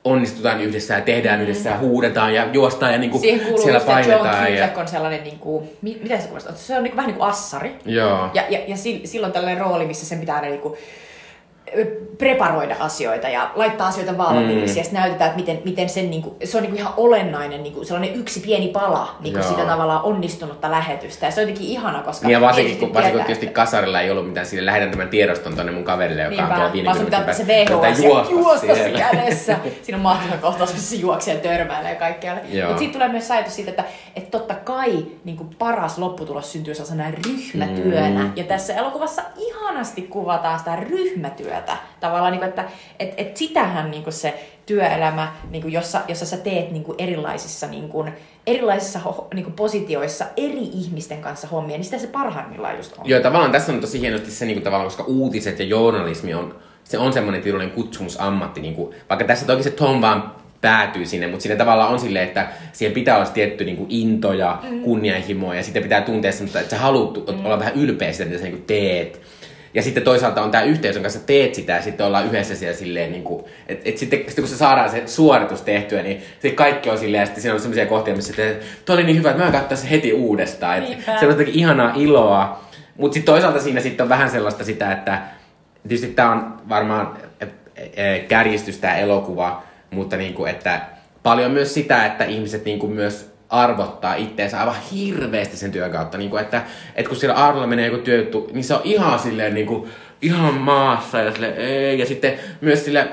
[0.04, 1.42] onnistutaan yhdessä ja tehdään mm.
[1.42, 4.54] yhdessä ja huudetaan ja juostaan ja niinku Siihen kuuluu siellä just, että John painetaan.
[4.54, 4.68] Ja...
[4.76, 6.54] On sellainen, niin kuin, mi, miten se kuulostaa?
[6.54, 7.74] Se on niin kuin, vähän niin kuin assari.
[7.84, 8.30] Joo.
[8.34, 10.78] Ja, ja, ja si- silloin tällainen rooli, missä sen pitää aina niin kuin,
[12.18, 14.78] preparoida asioita ja laittaa asioita valmiiksi mm.
[14.78, 17.62] ja sitten näytetään, että miten, miten sen, niin kuin, se on niin kuin ihan olennainen
[17.62, 21.26] niin kuin sellainen yksi pieni pala niin kuin sitä tavallaan onnistunutta lähetystä.
[21.26, 24.10] Ja se on jotenkin ihana, koska Niin ja varsinkin, kun, varsinkin kun tietysti kasarilla ei
[24.10, 27.04] ollut mitään sille, lähetän tämän tiedoston tonne mun kaverille, joka on Niinpä, tuolla vaan sun
[27.04, 28.98] pitää ottaa se VHS juosta, juosta se siellä.
[28.98, 29.56] kädessä.
[29.82, 32.40] Siinä on mahtava kohtaus, missä se juoksee ja törmäilee kaikkialle.
[32.66, 33.84] Mutta siitä tulee myös ajatus siitä, että,
[34.16, 38.24] että totta kai niin kuin paras lopputulos syntyy sellaisena ryhmätyönä.
[38.24, 38.32] Mm.
[38.36, 41.76] Ja tässä elokuvassa ihanasti kuvataan sitä ryhmätyötä.
[42.00, 42.64] Tavallaan, niin kuin, että
[42.98, 46.94] et, et sitähän niin kuin se työelämä, niin kuin jossa, jossa sä teet niin kuin
[46.98, 48.12] erilaisissa, niin kuin,
[48.46, 49.00] erilaisissa
[49.34, 53.08] niin kuin positioissa eri ihmisten kanssa hommia, niin sitä se parhaimmillaan just on.
[53.08, 56.54] Joo, tavallaan tässä on tosi hienosti se, niin kuin, tavallaan, koska uutiset ja journalismi on,
[56.84, 61.26] se on semmoinen tietynlainen kutsumusammatti, niin kuin, vaikka tässä toki se Tom vaan päätyy sinne,
[61.26, 64.80] mutta siinä tavallaan on silleen, että siihen pitää olla tietty niin kuin into ja mm.
[64.80, 67.44] kunnianhimo ja sitten pitää tuntea semmoista, että sä haluat mm.
[67.44, 69.20] olla vähän ylpeä siitä, mitä sä niin kuin teet.
[69.74, 72.76] Ja sitten toisaalta on tämä yhteys, jonka sä teet sitä ja sitten ollaan yhdessä siellä
[72.76, 76.54] silleen, niin kuin, että et sitten, sitten kun se saadaan se suoritus tehtyä, niin sitten
[76.54, 79.30] kaikki on silleen ja sitten siinä on sellaisia kohtia, missä te, toi oli niin hyvä,
[79.30, 80.78] että mä katsoin se heti uudestaan.
[80.78, 81.18] Et Niinpä.
[81.18, 82.64] se on jotenkin ihanaa iloa.
[82.96, 85.22] Mutta sitten toisaalta siinä sitten on vähän sellaista sitä, että
[85.88, 87.46] tietysti tämä on varmaan e,
[87.96, 90.80] e, kärjistys tämä elokuva, mutta niinku, että
[91.22, 96.18] paljon myös sitä, että ihmiset niinku myös arvottaa itteensä aivan hirveästi sen työn kautta.
[96.18, 96.62] Niinku, että,
[96.96, 99.88] että kun siellä Arnolla menee joku työjuttu, niin se on ihan silleen niinku,
[100.22, 101.98] ihan maassa ja silleen, ei.
[101.98, 103.08] Ja sitten myös sille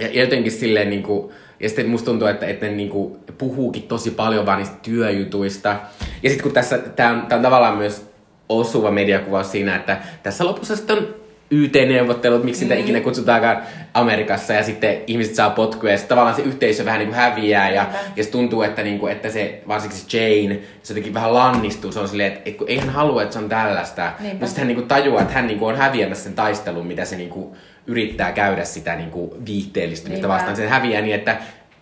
[0.00, 4.46] ja jotenkin silleen niinku, ja sitten musta tuntuu, että, että ne niinku puhuukin tosi paljon
[4.46, 5.76] vaan niistä työjutuista.
[6.22, 8.12] Ja sitten kun tässä, tää on, tää on tavallaan myös
[8.48, 11.21] osuva mediakuvaus siinä, että tässä lopussa sitten on
[11.52, 13.62] YT-neuvottelut, miksi sitä ikinä kutsutaankaan
[13.94, 17.70] Amerikassa, ja sitten ihmiset saa potkuja, ja sitten tavallaan se yhteisö vähän niin kuin häviää,
[17.70, 17.98] ja, Niinpä.
[18.16, 21.92] ja se tuntuu, että, niin kuin, että se, varsinkin se Jane, se jotenkin vähän lannistuu,
[21.92, 24.32] se on silleen, että, että kun ei hän halua, että se on tällaista, Niinpä.
[24.32, 27.04] mutta sitten hän niin kuin tajuaa, että hän niin kuin on häviämässä sen taistelun, mitä
[27.04, 30.34] se niin kuin yrittää käydä sitä niin kuin viihteellistymistä Niinpä.
[30.34, 30.56] vastaan.
[30.56, 31.36] Se häviää niin, että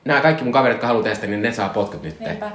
[0.04, 2.20] nämä kaikki mun kaverit, jotka haluaa tehdä sitä, niin ne saa potkut nyt.
[2.20, 2.50] Niinpä.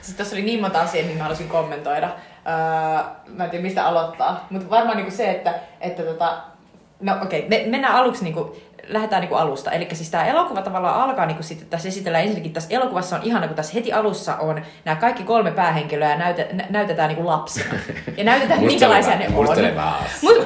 [0.00, 2.10] Sitten tuossa oli niin monta asiaa, mihin mä haluaisin kommentoida.
[2.48, 4.46] Öö, mä en tiedä, mistä aloittaa.
[4.50, 6.38] Mutta varmaan niinku se, että, että tota,
[7.00, 8.56] no okei, okay, me, mennään aluksi niinku,
[8.88, 9.70] lähdetään niinku alusta.
[9.70, 13.46] Eli siis tämä elokuva tavallaan alkaa niinku sitten, tässä esitellään ensinnäkin tässä elokuvassa on ihana,
[13.46, 17.74] kun tässä heti alussa on nämä kaikki kolme päähenkilöä näyte, nä, näytetään niinku lapsina.
[18.16, 19.32] Ja näytetään, minkälaisia ne on.
[19.32, 19.94] musta oli vähän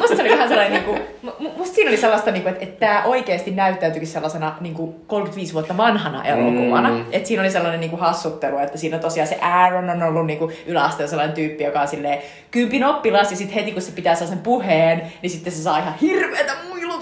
[0.00, 3.50] musta oli vähän sellainen, niinku, mu- musta siinä oli sellaista, niinku, että, että tämä oikeasti
[3.50, 6.88] näyttäytyykin sellaisena niinku 35 vuotta vanhana elokuvana.
[6.88, 7.04] Mm.
[7.12, 11.10] Et siinä oli sellainen niinku hassuttelu, että siinä tosiaan se Aaron on ollut niinku yläasteella
[11.10, 12.18] sellainen tyyppi, joka on silleen
[12.50, 15.94] kympin oppilas ja sitten heti kun se pitää sellaisen puheen, niin sitten se saa ihan
[16.00, 16.52] hirveätä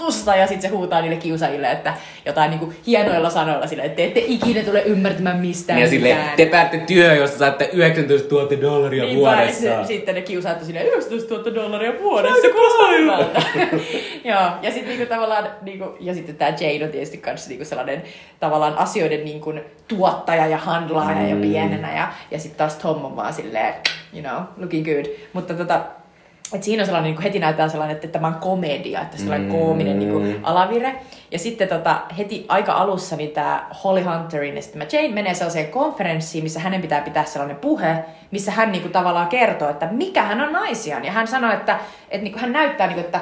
[0.01, 1.93] muilutusta ja sitten se huutaa niille kiusaajille, että
[2.25, 6.37] jotain niinku hienoilla sanoilla silleen, että te ette ikinä tule ymmärtämään mistään Ja silleen, mitään.
[6.37, 9.65] te päätte työ, josta saatte 19 000 dollaria Niinpä, vuodessa.
[9.65, 13.41] ja se- sitten ne kiusaat on silleen 19 000 dollaria vuodessa, se kuulostaa hyvältä.
[14.31, 18.03] Joo, ja sitten niinku tavallaan, niinku, ja sitten tämä Jane on tietysti kanssa niinku sellainen
[18.39, 19.53] tavallaan asioiden niinku
[19.87, 21.41] tuottaja ja handlaaja ja Mm.
[21.41, 23.73] pienenä, ja, ja sitten taas Tom on vaan silleen,
[24.13, 25.05] you know, looking good.
[25.33, 25.81] Mutta tota,
[26.53, 29.47] et siinä on sellainen, niin kuin heti näyttää sellainen, että tämä on komedia, että sellainen
[29.47, 29.53] Mm.
[29.57, 30.95] koominen niin kuin alavire.
[31.31, 35.67] Ja sitten tota, heti aika alussa niin tämä Holly Hunterin ja sitten Jane menee sellaiseen
[35.67, 37.95] konferenssiin, missä hänen pitää pitää sellainen puhe,
[38.31, 41.05] missä hän niin kuin tavallaan kertoo, että mikä hän on naisiaan.
[41.05, 43.21] Ja hän sanoo, että, että niin kuin hän näyttää, niin kuin, että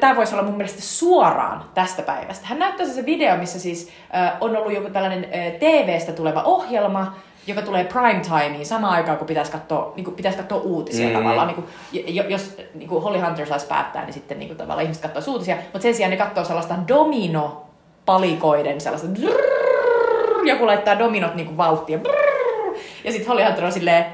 [0.00, 2.46] tämä voisi olla mun mielestä suoraan tästä päivästä.
[2.46, 7.16] Hän näyttää se video, missä siis äh, on ollut joku tällainen äh, TV-stä tuleva ohjelma,
[7.46, 11.14] joka tulee prime timeen samaan aikaan, kun pitäisi katsoa, niin kuin pitäisi katsoa uutisia Mm.
[11.14, 11.46] tavallaan.
[11.48, 11.66] Niin kuin,
[12.14, 15.32] jo- jos niin kuin Holly Hunter saisi päättää, niin sitten niin kuin, tavallaan ihmiset katsoo
[15.34, 15.56] uutisia.
[15.56, 21.98] Mutta sen sijaan ne katsoo sellaista domino-palikoiden sellaista drrrr, joku laittaa dominot niin kuin vauhtia.
[21.98, 24.04] brrrr, Ja sitten Holly Hunter on silleen,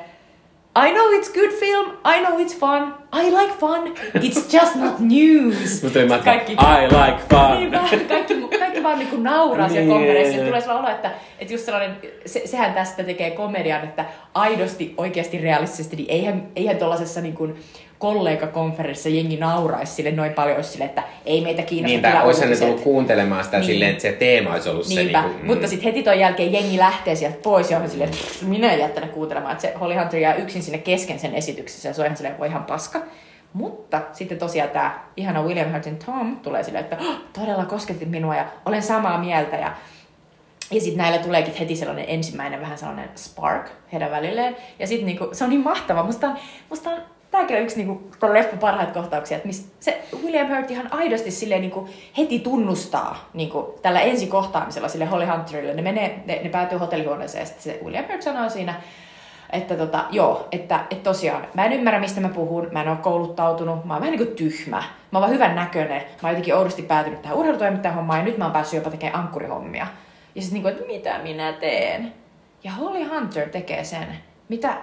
[0.74, 5.00] I know it's good film, I know it's fun, I like fun, it's just not
[5.00, 5.82] news.
[5.82, 7.56] Musta oli matka, Kaikki- I like fun.
[7.58, 9.98] niin, vähän, kaikki, kaikki vaan niinku nauraa siellä Niin.
[9.98, 10.44] konferenssissa.
[10.46, 14.04] Tulee sellainen olo, että, että just sellainen, se, sehän tästä tekee komedian, että
[14.34, 17.56] aidosti, oikeasti, realistisesti, niin eihän, eihän tuollaisessa niin kuin
[18.02, 22.50] kollegakonferenssissa jengi nauraisi sille noin paljon, sille, että ei meitä kiinnosta Niin, tai kyllä olisihan
[22.50, 23.66] ne tullut kuuntelemaan sitä Niin.
[23.66, 25.26] silleen, että se teema olisi ollut Niinpä, se.
[25.28, 28.22] Niin kuin, mutta sitten heti ton jälkeen jengi lähtee sieltä pois ja on silleen, että
[28.24, 31.88] "Pff, minä en jättänyt kuuntelemaan, että se Holly Hunter jää yksin sinne kesken sen esityksessä
[31.88, 33.00] ja se on ihan silleen, voi ihan paska.
[33.52, 38.36] Mutta sitten tosiaan tämä ihana William Hurtin Tom tulee silleen, että "Oh, todella kosketti minua
[38.36, 39.72] ja olen samaa mieltä ja
[40.70, 44.56] ja sitten näillä tuleekin heti sellainen ensimmäinen vähän sellainen spark heidän välilleen.
[44.78, 46.02] Ja sitten niinku, se on niin mahtava.
[46.02, 46.36] Musta on,
[46.70, 46.96] musta on
[47.32, 51.30] Tämäkin on yksi niinku, ton leffan parhaita kohtauksia, että miss, se William Hurt ihan aidosti
[51.30, 55.74] silleen, niinku, heti tunnustaa niinku, tällä ensikohtaamisella sille Holly Hunterille.
[55.74, 58.74] Ne, menee, ne, ne päätyy hotellihuoneeseen ja sitten se William Hurt sanoo siinä,
[59.50, 62.96] että tota, joo, että, että tosiaan, mä en ymmärrä mistä mä puhun, mä en ole
[62.96, 66.54] kouluttautunut, mä oon vähän niin kuin tyhmä, mä oon vaan hyvän näköinen, mä oon jotenkin
[66.54, 69.86] oudosti päätynyt tähän urheilutoimittajan hommaan ja nyt mä oon päässyt jopa tekemään ankkurihommia.
[70.34, 72.14] Ja sitten niin kuin, että mitä minä teen?
[72.64, 74.06] Ja Holly Hunter tekee sen,
[74.48, 74.76] mitä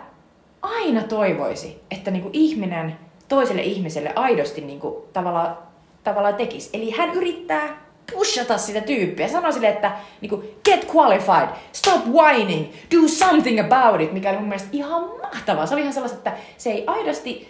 [0.62, 2.96] aina toivoisi, että niin kuin ihminen
[3.28, 5.58] toiselle ihmiselle aidosti niin kuin tavallaan,
[6.04, 6.70] tavallaan tekisi.
[6.74, 9.28] Eli hän yrittää pushata sitä tyyppiä.
[9.28, 9.92] Sanoi sille, että
[10.22, 15.04] niin kuin, get qualified, stop whining, do something about it, mikä oli mun mielestä ihan
[15.22, 15.66] mahtavaa.
[15.66, 17.48] Se oli ihan sellaista, että se ei aidosti,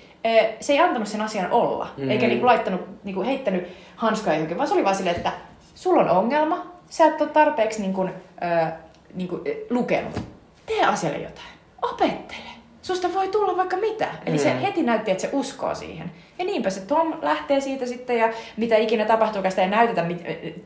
[0.59, 2.09] se ei antanut sen asian olla, mm.
[2.09, 5.31] eikä niin kuin, laittanut, niin kuin, heittänyt hanskaa johonkin, vaan se oli vaan silleen, että
[5.75, 8.11] sulla on ongelma, sä et ole tarpeeksi niin kuin,
[8.43, 8.73] äh,
[9.13, 10.21] niin kuin, lukenut.
[10.65, 11.47] Tee asialle jotain.
[11.81, 12.48] Opettele
[12.93, 14.07] susta voi tulla vaikka mitä.
[14.25, 14.43] Eli mm.
[14.43, 16.11] se heti näytti, että se uskoo siihen.
[16.39, 20.05] Ja niinpä se Tom lähtee siitä sitten ja mitä ikinä tapahtuu, sitä ei näytetä.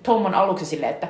[0.04, 1.08] Tom on aluksi silleen, että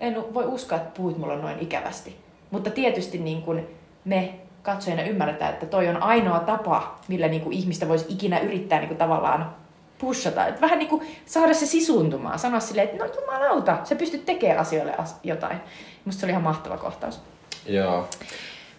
[0.00, 2.16] en voi uskoa, että puhuit mulle noin ikävästi.
[2.50, 3.66] Mutta tietysti niin kuin
[4.04, 8.78] me katsojana ymmärretään, että toi on ainoa tapa, millä niin kuin ihmistä voisi ikinä yrittää
[8.78, 9.54] niin kuin tavallaan
[9.98, 10.46] pushata.
[10.46, 12.38] Että vähän niin kuin saada se sisuntumaan.
[12.38, 15.60] Sanoa silleen, että no jumalauta, sä pystyt tekemään asioille jotain.
[16.04, 17.20] Musta se oli ihan mahtava kohtaus.
[17.66, 18.08] Joo.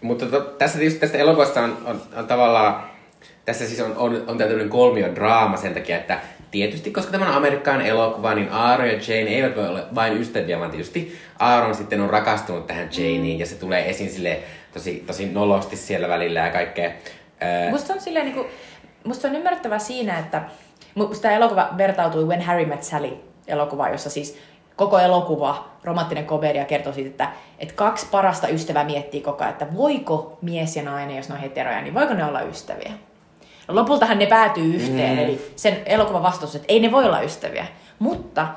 [0.02, 2.84] Mutta to, tässä tietysti tästä elokuvasta on, on, on tavallaan,
[3.46, 6.20] tässä siis on, on, on tämmöinen kolmio draama sen takia, että
[6.52, 10.60] tietysti, koska tämä on Amerikan elokuva, niin Aaron ja Jane eivät voi olla vain ystäviä,
[10.60, 14.40] vaan tietysti Aaron sitten on rakastunut tähän Janeen ja se tulee esiin sille
[14.74, 16.92] tosi, tosi nolosti siellä välillä ja kaikkea.
[17.72, 18.48] Musta on silleen, kuin,
[19.04, 20.42] musta on ymmärrettävää siinä, että
[20.96, 24.38] musta tämä elokuva vertautui When Harry Met Sally elokuva, jossa siis
[24.76, 29.73] koko elokuva, romanttinen komedia kertoo siitä, että, että kaksi parasta ystävää miettii koko ajan, että
[29.73, 32.91] voiko mies ja nainen, jos ne on heteroja, niin voiko ne olla ystäviä.
[33.67, 35.23] No, lopultahan ne päätyy yhteen, mm.
[35.23, 37.65] eli sen elokuvan vastaus, että ei ne voi olla ystäviä.
[38.00, 38.47] Mutta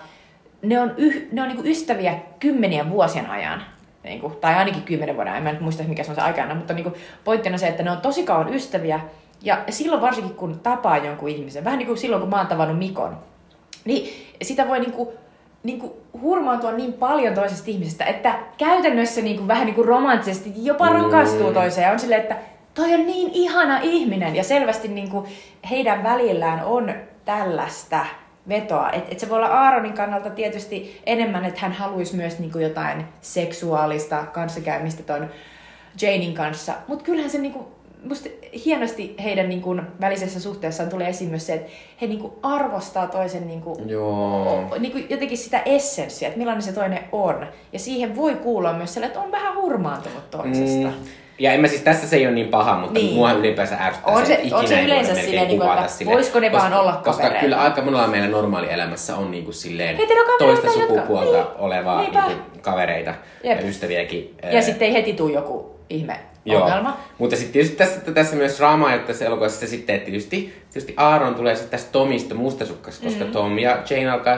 [0.63, 3.63] ne on, yh, ne on niinku ystäviä kymmenien vuosien ajan.
[4.05, 6.75] Niinku, tai ainakin kymmenen vuoden ajan, en nyt muista mikä se on se aikana, mutta
[6.75, 6.93] niinku,
[7.25, 9.01] pointtina se, että ne on tosi kauan ystäviä.
[9.43, 12.79] Ja silloin varsinkin kun tapaa jonkun ihmisen, vähän niin kuin silloin kun mä oon tavannut
[12.79, 13.19] Mikon,
[13.85, 15.15] niin sitä voi niinku
[15.63, 20.53] niin kuin hurmaantua niin paljon toisesta ihmisestä, että käytännössä niin kuin, vähän niin kuin romanttisesti
[20.57, 20.97] jopa mm.
[20.97, 22.37] rakastuu toiseen ja on silleen, että
[22.75, 25.27] toi on niin ihana ihminen ja selvästi niin kuin,
[25.71, 26.95] heidän välillään on
[27.25, 28.07] tällaista
[28.49, 28.91] vetoa.
[28.91, 32.63] Et, et se voi olla Aaronin kannalta tietysti enemmän, että hän haluaisi myös niin kuin
[32.63, 35.31] jotain seksuaalista kanssakäymistä ton
[36.03, 37.67] Janein kanssa, mutta kyllähän se niin kuin,
[38.05, 38.29] musta
[38.65, 43.07] hienosti heidän niin kuin, välisessä suhteessaan tulee esiin myös se, että he niin kuin, arvostaa
[43.07, 44.75] toisen niin kuin, Joo.
[44.79, 47.47] Niin kuin, jotenkin sitä essenssiä, että millainen se toinen on.
[47.73, 50.89] Ja siihen voi kuulla myös sellainen, että on vähän hurmaantunut toisesta.
[50.89, 51.05] Mm.
[51.39, 53.15] Ja en mä siis, tässä se ei ole niin paha, mutta niin.
[53.15, 56.41] mua ylipäänsä ärsyttää on se, se on se yleensä silleen, niin kuin, että sille, voisiko
[56.41, 57.41] ne koska, vaan olla Koska kavereita.
[57.41, 59.99] kyllä aika monella meillä normaalielämässä on niin kuin silleen
[60.39, 61.53] toista sukupuolta jotka...
[61.53, 61.61] niin.
[61.61, 63.61] olevaa niin kuin, kavereita Jep.
[63.61, 64.35] ja ystäviäkin.
[64.53, 66.63] Ja sitten ei heti tule joku ihme Joo.
[66.63, 66.97] ongelma.
[67.19, 71.35] Mutta sitten tietysti tässä, tässä myös draamaa, että tässä elokuvassa sitten, että tietysti, tietysti Aaron
[71.35, 73.33] tulee sitten tästä Tomista mustasukkas, koska mm.
[73.33, 74.37] Tom ja Jane alkaa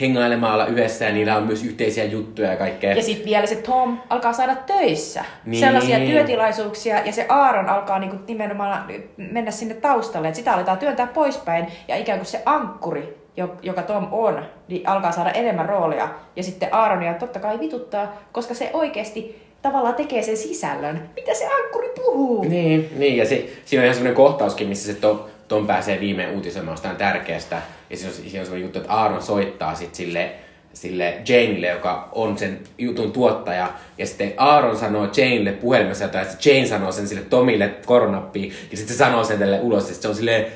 [0.00, 2.92] hengailemaan olla yhdessä ja niillä on myös yhteisiä juttuja ja kaikkea.
[2.92, 5.60] Ja sitten vielä se Tom alkaa saada töissä niin.
[5.60, 8.84] sellaisia työtilaisuuksia ja se Aaron alkaa niinku nimenomaan
[9.16, 13.16] mennä sinne taustalle, että sitä aletaan työntää poispäin ja ikään kuin se ankkuri,
[13.62, 16.08] joka Tom on, niin alkaa saada enemmän roolia.
[16.36, 21.02] Ja sitten Aaronia totta kai vituttaa, koska se oikeasti tavallaan tekee sen sisällön.
[21.16, 22.44] Mitä se ankkuri puhuu?
[22.44, 26.30] Niin, niin ja se, siinä on ihan semmoinen kohtauskin, missä se Tom, Tom pääsee viimein
[26.30, 27.62] uutisoimaan jostain tärkeästä.
[27.90, 30.30] Ja siinä on, siinä on semmoinen juttu, että Aaron soittaa sitten sille,
[30.72, 33.72] sille Janeille, joka on sen jutun tuottaja.
[33.98, 38.52] Ja sitten Aaron sanoo Janelle puhelimessa jotain, että Jane sanoo sen sille Tomille koronappiin.
[38.70, 40.46] Ja sitten se sanoo sen tälle ulos, ja se on silleen,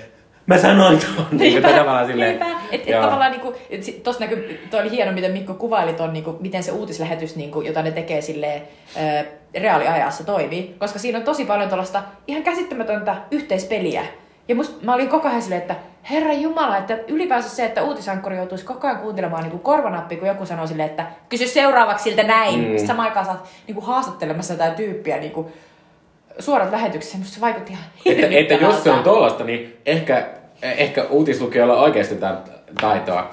[0.46, 1.26] Mä sanoin tuon.
[1.40, 2.40] Niin tavallaan silleen.
[2.40, 2.59] Niinpä.
[2.72, 6.36] Et, et tavallaan niinku, et tossa näkyy, toi oli hieno, miten Mikko kuvaili ton, niinku,
[6.40, 8.62] miten se uutislähetys, niinku, jota ne tekee silleen,
[8.96, 10.74] ää, reaaliajassa toimii.
[10.78, 14.02] Koska siinä on tosi paljon tuollaista ihan käsittämätöntä yhteispeliä.
[14.48, 15.76] Ja must, mä olin koko ajan silleen, että
[16.10, 20.46] herra Jumala, että ylipäänsä se, että uutisankkuri joutuisi koko ajan kuuntelemaan niin korvanappi, kun joku
[20.46, 22.68] sanoo silleen, että kysy seuraavaksi siltä näin.
[22.68, 22.86] Mm.
[22.86, 25.46] Samaan aikaan sä oot niin kuin haastattelemassa jotain tyyppiä niin kuin
[26.38, 27.18] suorat lähetyksessä.
[27.18, 30.26] Musta se vaikutti ihan että, että jos se on tollasta, niin ehkä
[30.62, 32.36] ehkä uutislukijoilla on oikeasti jotain
[32.80, 33.30] taitoa.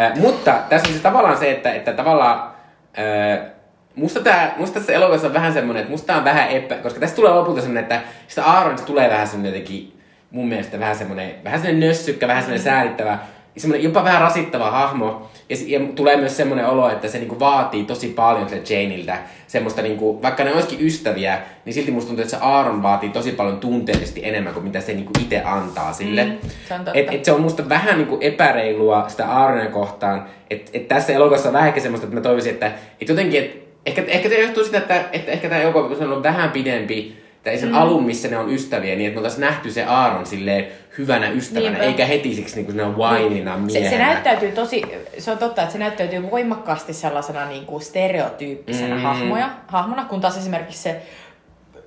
[0.00, 2.50] Äh, mutta tässä on siis tavallaan se, että, että tavallaan...
[2.98, 3.46] Äh,
[3.94, 6.74] musta, tää, musta tässä elokuvassa on vähän semmoinen, että musta on vähän epä...
[6.74, 9.96] Koska tässä tulee lopulta semmoinen, että sitä Aaronista tulee vähän semmoinen jotenkin...
[10.30, 13.18] Mun mielestä vähän semmoinen, vähän semmoinen nössykkä, vähän semmoinen säälittävä.
[13.60, 15.30] Semmoinen jopa vähän rasittava hahmo.
[15.48, 19.82] Ja, ja tulee myös semmoinen olo, että se niinku vaatii tosi paljon sille Janeiltä semmoista,
[19.82, 23.60] niinku, vaikka ne olisikin ystäviä, niin silti musta tuntuu, että se Aaron vaatii tosi paljon
[23.60, 26.24] tunteellisesti enemmän kuin mitä se niinku itse antaa sille.
[26.24, 26.38] Mm,
[26.68, 26.98] se on totta.
[26.98, 30.26] et, et se on musta vähän niinku epäreilua sitä Aaronia kohtaan.
[30.50, 33.70] Että et tässä elokuvassa on vähän ehkä semmoista, että mä toivoisin, että et jotenkin, et,
[33.86, 37.58] ehkä, ehkä se johtuu siitä, että, että ehkä tämä elokuva, on ollut vähän pidempi, tai
[37.58, 37.74] sen mm.
[37.74, 40.66] alun, missä ne on ystäviä, niin että me oltaisiin nähty se Aaron silleen
[40.98, 41.84] hyvänä ystävänä, Niinpä.
[41.84, 43.90] eikä heti siksi niin kuin vainina Se, miehenä.
[43.90, 44.82] se näyttäytyy tosi,
[45.18, 49.00] se on totta, että se näyttäytyy voimakkaasti sellaisena niin kuin stereotyyppisenä mm.
[49.00, 51.02] hahmoja, hahmona, kun taas esimerkiksi se,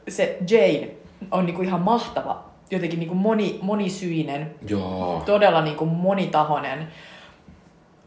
[0.07, 0.89] se Jane
[1.31, 5.23] on niin kuin ihan mahtava, jotenkin niin kuin moni, monisyinen, Joo.
[5.25, 6.87] todella niin kuin monitahoinen,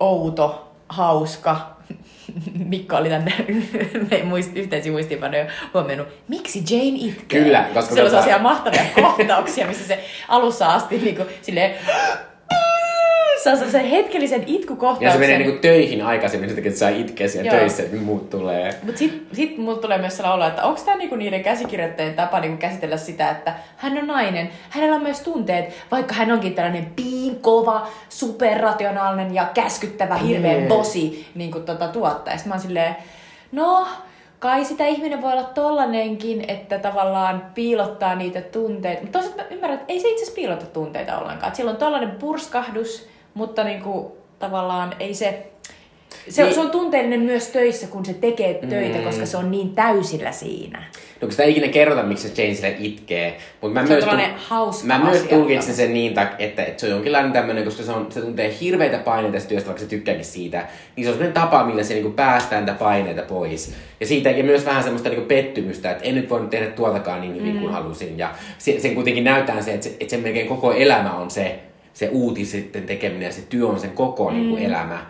[0.01, 1.77] outo, hauska.
[2.65, 3.33] Mikko oli tänne
[4.25, 6.09] muist, yhteisiä muistiinpanoja huomioinut.
[6.29, 7.43] Miksi Jane itkee?
[7.43, 11.75] Kyllä, koska Siellä on sellaisia mahtavia kohtauksia, missä se alussa asti niin kuin, silleen,
[13.47, 15.07] se on sellaisen hetkellisen itkukohtauksen.
[15.07, 17.59] Ja se menee niinku töihin aikaisemmin, sen takia, että saa itkeä siellä Joo.
[17.61, 18.75] töissä, että muut tulee.
[18.83, 22.41] Mutta sitten sit mulla tulee myös sellainen olo, että onko tämä niinku niiden käsikirjoittajien tapa
[22.41, 26.87] niinku käsitellä sitä, että hän on nainen, hänellä on myös tunteet, vaikka hän onkin tällainen
[26.97, 30.69] piinkova, superrationaalinen ja käskyttävä, Niin.
[30.69, 32.37] bosi niin kuin tota tuottaja.
[32.37, 32.97] Sitten mä oon silleen,
[33.53, 33.87] no
[34.39, 39.03] kai sitä ihminen voi olla tollanenkin, että tavallaan piilottaa niitä tunteita.
[39.03, 41.49] Mutta toisaalta mä ymmärrän, että ei se itse asiassa piilota tunteita ollenkaan.
[41.49, 45.47] Et sillä on tollainen purskahdus, mutta niinku, tavallaan ei se...
[46.29, 46.55] Se, Niin.
[46.55, 49.05] se on tunteellinen myös töissä, kun se tekee töitä, mm.
[49.05, 50.79] koska se on niin täysillä siinä.
[51.21, 53.39] No kun sitä ei ikinä kerrota, miksi se Jane sille itkee.
[53.61, 56.87] Mutta mä Se on myös, tällainen hauska mä myös tulkitsen sen niin, että, että se
[56.87, 60.25] on jonkinlainen tämmöinen, koska se, on, se tuntee hirveitä paineita tästä työstä, vaikka se tykkääkin
[60.25, 60.67] siitä.
[60.97, 63.75] Niin se on semmoinen tapa, millä se niinku päästää niitä paineita pois.
[64.01, 67.35] Ja siitä ja myös vähän semmoista niinku pettymystä, että en nyt voinut tehdä tuotakaan niin
[67.35, 67.61] hyvin mm.
[67.61, 68.19] kuin halusin.
[68.19, 71.61] Ja se, sen kuitenkin näyttää se, että, se, että sen melkein koko elämä on se,
[71.97, 74.37] se uutisitten tekeminen ja se työ on sen koko mm.
[74.37, 75.07] niinku elämä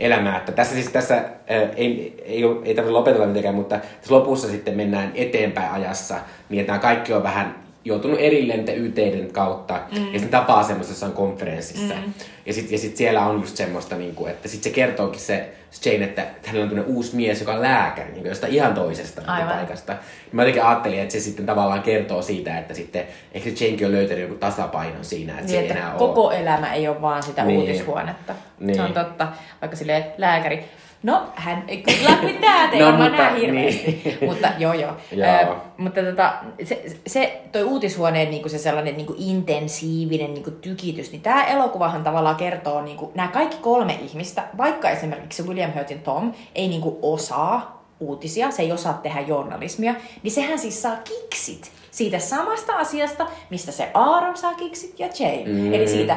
[0.00, 0.36] elämää.
[0.36, 4.76] Että tässä siis tässä äh, ei, ei, ei tarvitse lopetella mitenkään, mutta tässä lopussa sitten
[4.76, 6.14] mennään eteenpäin ajassa,
[6.48, 9.96] niin että nämä kaikki on vähän joutunut erilleen YTiden kautta, mm.
[10.06, 11.94] ja sitten tapaa semmoisessa konferenssissa.
[11.94, 12.12] Mm.
[12.46, 15.50] Ja sitten ja sit siellä on just semmoista, niin kuin, että sitten se kertookin se
[15.70, 19.20] se Jane, että hänellä on tämmöinen uusi mies, joka on lääkäri, niin jostain ihan toisesta
[19.20, 19.48] niin Aivan.
[19.56, 19.92] paikasta.
[19.92, 19.98] Ja
[20.32, 23.92] mä jotenkin ajattelin, että se sitten tavallaan kertoo siitä, että sitten ehkä se Janekin on
[23.92, 26.40] löytänyt joku tasapainon siinä, että se Niin, ei että enää koko ole.
[26.40, 27.60] elämä ei ole vaan sitä Niin.
[27.60, 28.34] uutishuonetta.
[28.60, 28.74] Niin.
[28.76, 29.28] Se on totta.
[29.60, 30.64] Vaikka sille lääkäri,
[31.04, 34.02] no hän ei kyllä mitään, ei No, varmaan mutta- näe hirveästi.
[34.04, 34.18] niin.
[34.30, 34.92] mutta joo joo.
[35.12, 35.52] Joo.
[35.52, 36.34] Ö, mutta tota,
[36.64, 42.36] se, se toi uutishuoneen niinku se sellainen niinku intensiivinen niinku tykitys, niin tämä elokuvahan tavallaan
[42.36, 48.50] kertoo, niinku, nämä kaikki kolme ihmistä, vaikka esimerkiksi William Hurtin Tom ei niinku osaa uutisia,
[48.50, 53.90] se ei osaa tehdä journalismia, niin sehän siis saa kiksit siitä samasta asiasta, mistä se
[53.94, 55.44] Aaron saa kiksit ja Jane.
[55.46, 55.74] Mm.
[55.74, 56.16] Eli siitä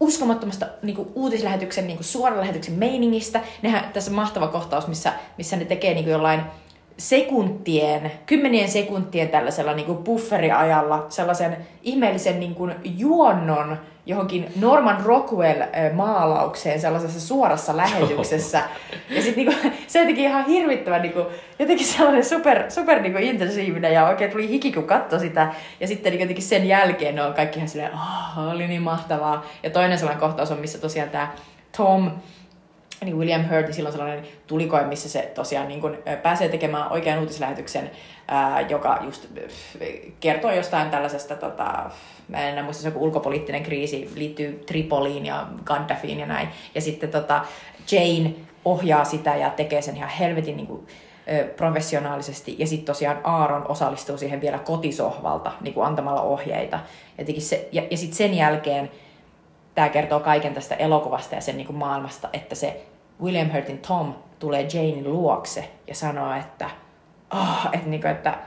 [0.00, 3.40] uskomattomasta niin kuin, uutislähetyksen, niin kuin, suoran lähetyksen meiningistä.
[3.62, 6.40] Nehän, tässä on mahtava kohtaus, missä, missä ne tekee niin kuin, jollain
[6.98, 16.80] sekuntien, kymmenien sekuntien tällaisella niin kuin bufferiajalla sellaisen ihmeellisen niin kuin, juonnon johonkin Norman Rockwell-maalaukseen
[16.80, 18.62] sellaisessa suorassa lähetyksessä.
[19.10, 21.26] Ja sitten niinku, se jotenkin ihan hirvittävän, niinku,
[21.58, 25.54] jotenkin sellainen super, super niinku, intensiivinen ja oikein tuli hiki, kun katsoi sitä.
[25.80, 29.44] Ja sitten niinku, jotenkin sen jälkeen ne on kaikki ihan silleen, oh, oli niin mahtavaa.
[29.62, 31.32] Ja toinen sellainen kohtaus on, missä tosiaan tämä
[31.76, 32.10] Tom,
[33.04, 37.18] niin William Hurt, niin silloin sellainen tulikoin, missä se tosiaan niin kuin, pääsee tekemään oikean
[37.18, 37.90] uutislähetyksen,
[38.68, 39.28] joka just
[40.20, 41.90] kertoo jostain tällaisesta, tota,
[42.28, 46.48] mä en enää muista, se joku ulkopoliittinen kriisi, liittyy Tripoliin ja Gaddafiin ja näin.
[46.74, 47.44] Ja sitten tota,
[47.90, 48.34] Jane
[48.64, 50.86] ohjaa sitä ja tekee sen ihan helvetin niin kuin,
[51.56, 52.56] professionaalisesti.
[52.58, 56.80] Ja sitten tosiaan Aaron osallistuu siihen vielä kotisohvalta niin kuin antamalla ohjeita.
[57.18, 58.90] Jotenkin se, ja, ja sitten sen jälkeen
[59.74, 62.86] tämä kertoo kaiken tästä elokuvasta ja sen niin kuin maailmasta, että se
[63.22, 66.70] William Hurtin Tom tulee Janein luokse ja sanoo, että,
[67.34, 68.38] oh, että, niin kuin, että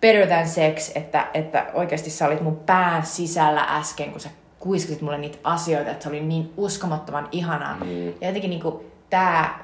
[0.00, 5.02] better than sex, että, että oikeasti sä olit mun pään sisällä äsken, kun sä kuiskasit
[5.02, 7.76] mulle niitä asioita, että se oli niin uskomattoman ihanaa.
[7.76, 8.06] Mm.
[8.06, 8.76] Ja jotenkin niin kuin,
[9.10, 9.58] tämä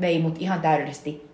[0.00, 1.30] vei mut ihan täydellisesti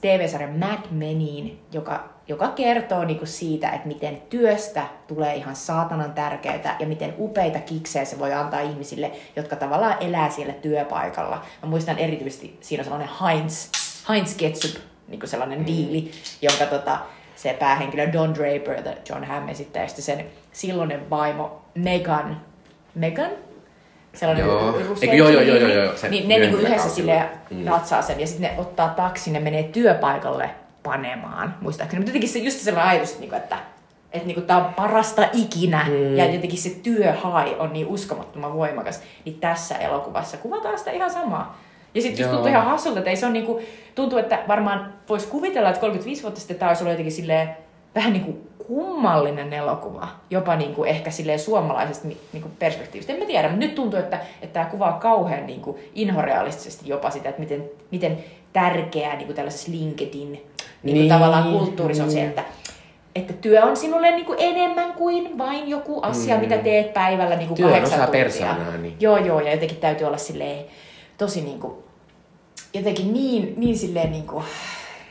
[0.00, 6.76] TV-sarjan Mad Meniin, joka, joka kertoo niinku siitä, että miten työstä tulee ihan saatanan tärkeää
[6.78, 11.42] ja miten upeita kiksejä se voi antaa ihmisille, jotka tavallaan elää siellä työpaikalla.
[11.62, 13.68] Mä muistan erityisesti, siinä on sellainen Heinz,
[14.08, 16.10] Heinz Ketchup, niinku sellainen diili,
[16.42, 16.98] jonka tota,
[17.36, 22.40] se päähenkilö Don Draper, jota John Hamm esittää, ja sitten sen silloinen vaimo Megan,
[22.94, 23.30] Megan?
[24.14, 24.78] Sellainen Joo.
[25.02, 26.94] Eikö, joo, joo, joo, joo, joo, se Niin ne niinku yhdessä kausilla.
[26.94, 27.64] silleen Mm.
[27.64, 30.50] natsaa sen ja sitten ne ottaa taksin ja menee työpaikalle
[30.82, 32.00] panemaan, muistaakseni.
[32.00, 33.58] Mutta jotenkin se just sellainen ajatus, että, niinku, että
[34.12, 36.16] että niinku tää on parasta ikinä mm.
[36.16, 41.58] ja jotenkin se työhai on niin uskomattoman voimakas, niin tässä elokuvassa kuvataan sitä ihan samaa.
[41.94, 43.60] Ja sitten just tuntuu ihan hassulta, että ei se on niinku,
[43.94, 47.56] tuntuu, että varmaan voisi kuvitella, että 35 vuotta sitten tämä olisi ollut jotenkin silleen,
[47.94, 53.12] vähän niin kuin kummallinen elokuva, jopa niin kuin ehkä silleen suomalaisesta niin kuin perspektiivistä.
[53.12, 57.10] En mä tiedä, mutta nyt tuntuu, että, että tämä kuvaa kauhean niin kuin inhorealistisesti jopa
[57.10, 60.42] sitä, että miten, miten tärkeää niin kuin tällaisessa LinkedIn niin
[60.82, 61.08] kuin niin.
[61.08, 62.44] tavallaan kulttuurissa on se, että,
[63.14, 66.40] että työ on sinulle niin kuin enemmän kuin vain joku asia, mm.
[66.40, 68.24] mitä teet päivällä niin kuin työ kahdeksan osa tuntia.
[68.24, 68.76] persoonaa.
[68.76, 68.96] Niin.
[69.00, 70.64] Joo, joo, ja jotenkin täytyy olla silleen
[71.18, 71.74] tosi niin kuin,
[72.74, 74.44] jotenkin niin, niin silleen niin kuin,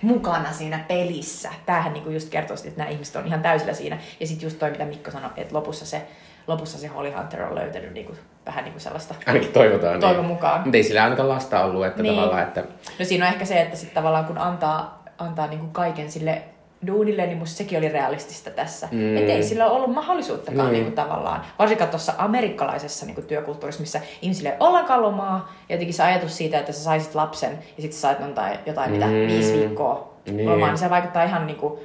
[0.01, 1.49] mukana siinä pelissä.
[1.65, 3.97] Tämähän niin kuin just kertoo, että nämä ihmiset on ihan täysillä siinä.
[4.19, 6.01] Ja sitten just toi, mitä Mikko sanoi, että lopussa se,
[6.47, 9.99] lopussa se Holly Hunter on löytänyt niin kuin, vähän niin kuin sellaista Ainakin toivotaan.
[9.99, 10.25] toivon niin.
[10.25, 10.61] mukaan.
[10.61, 12.15] Mutta ei sillä ainakaan lasta ollut, että Niin.
[12.15, 12.63] tavallaan, että
[12.99, 16.41] No siinä on ehkä se, että sitten tavallaan kun antaa, antaa niin kuin kaiken sille
[16.87, 18.87] duunille, niin musta sekin oli realistista tässä.
[18.91, 18.97] Mm.
[18.97, 19.17] Mm.
[19.17, 20.65] Että ei sillä ollut mahdollisuuttakaan Niin.
[20.65, 20.73] niin.
[20.73, 25.75] niin kuin tavallaan, varsinkaan tuossa amerikkalaisessa niin kuin työkulttuurissa, missä ihmisille ei ollenkaan lomaa, ja
[25.75, 29.05] jotenkin se ajatus siitä, että sä saisit lapsen, ja sitten sä sait jotain, jotain mitä,
[29.05, 29.11] Mm.
[29.11, 30.49] viisi viikkoa Niin.
[30.49, 31.79] lomaa, niin se vaikuttaa ihan niin kuin,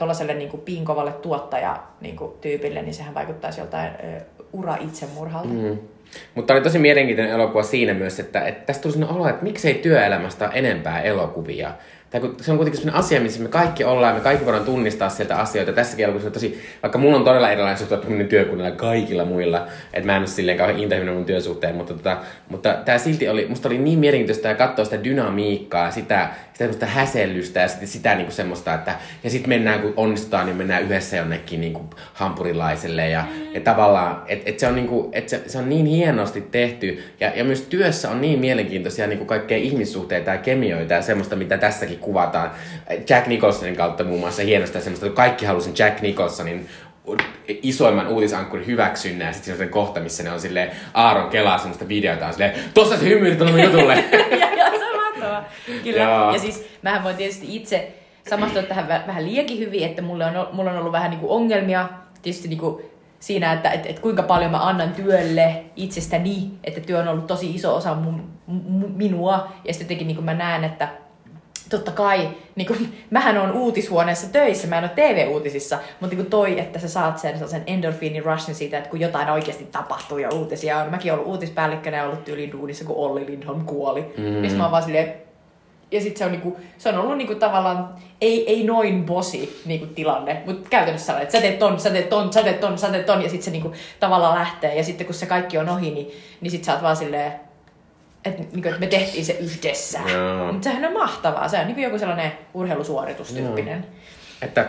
[0.00, 4.20] tuollaiselle niin kuin piinkovalle tuottaja niin kuin, tyypille, niin sehän vaikuttaisi joltain ö,
[4.52, 5.48] ura-itsemurhalta.
[5.48, 5.78] Mm.
[6.34, 9.74] Mutta oli tosi mielenkiintoinen elokuva siinä myös, että, että tästä tuli sellainen olo, että miksei
[9.74, 11.72] työelämästä ole enempää elokuvia.
[12.10, 15.08] Tai kun se on kuitenkin sellainen asia, missä me kaikki ollaan, me kaikki voidaan tunnistaa
[15.08, 15.72] sieltä asioita.
[15.72, 20.16] Tässäkin elokuvassa on tosi, vaikka mulla on todella erilainen suhtautuminen työkunnalla kaikilla muilla, että mä
[20.16, 22.16] en ole silleen kauhean intohimoinen mun työsuhteen, mutta, tota,
[22.48, 26.28] mutta tämä silti oli, musta oli niin mielenkiintoista ja katsoa sitä dynamiikkaa, sitä
[26.60, 28.94] semmoista häsellystä ja sitä, sitä niinku semmoista, että
[29.24, 34.50] ja sitten mennään, kun onnistutaan, niin mennään yhdessä jonnekin niinku hampurilaiselle ja, ja tavallaan, että
[34.50, 38.10] et se, on niinku, et se, se on niin hienosti tehty ja, ja myös työssä
[38.10, 42.50] on niin mielenkiintoisia niinku kaikkea ihmissuhteita ja kemioita ja semmoista, mitä tässäkin kuvataan.
[43.08, 46.68] Jack Nicholsonin kautta muun muassa hienosti ja semmoista, että kaikki halusin Jack Nicholsonin
[47.46, 52.32] isoimman uutisankkurin hyväksynnä ja sitten kohta, missä ne on silleen Aaron kelaa semmoista videota on
[52.32, 54.04] silleen, tossa se hymyilit on jutulle.
[55.84, 56.02] Kyllä.
[56.02, 56.32] Joo.
[56.32, 57.92] Ja siis mähän voin tietysti itse
[58.30, 61.88] samastua tähän vä- vähän liiankin hyvin, että mulla on, mulla on ollut vähän niinku ongelmia
[62.22, 62.82] tietysti niinku
[63.20, 67.54] siinä, että et, et kuinka paljon mä annan työlle itsestäni, että työ on ollut tosi
[67.54, 69.52] iso osa mun, m- minua.
[69.64, 70.88] Ja sitten jotenkin niinku mä näen, että
[71.70, 72.76] totta kai, niin kun,
[73.10, 77.32] mähän on uutishuoneessa töissä, mä en ole TV-uutisissa, mutta niin toi, että sä saat sen
[77.32, 80.90] sellaisen endorfiinin rushin siitä, että kun jotain oikeasti tapahtuu ja uutisia on.
[80.90, 84.00] Mäkin olen ollut uutispäällikkönä ja ollut tyyliin duunissa, kun Olli Lindholm kuoli.
[84.00, 84.48] Mm.
[84.48, 85.14] Sit mä oon vaan silleen,
[85.90, 89.86] ja sit se on, niinku, se on ollut niinku tavallaan, ei, ei noin bosi niinku
[89.86, 92.90] tilanne, mutta käytännössä sellainen, että sä teet ton, sä teet ton, sä teet ton, sä
[92.90, 94.74] teet ton, ja sit se niinku tavallaan lähtee.
[94.74, 96.10] Ja sitten kun se kaikki on ohi, niin,
[96.40, 97.32] niin sit sä oot vaan silleen,
[98.24, 99.98] että, niinku, että me tehtiin se yhdessä.
[100.12, 100.52] Joo.
[100.52, 101.48] Mutta sehän on mahtavaa.
[101.48, 103.86] Se on niinku joku sellainen urheilusuoritustyyppinen.
[104.42, 104.66] Että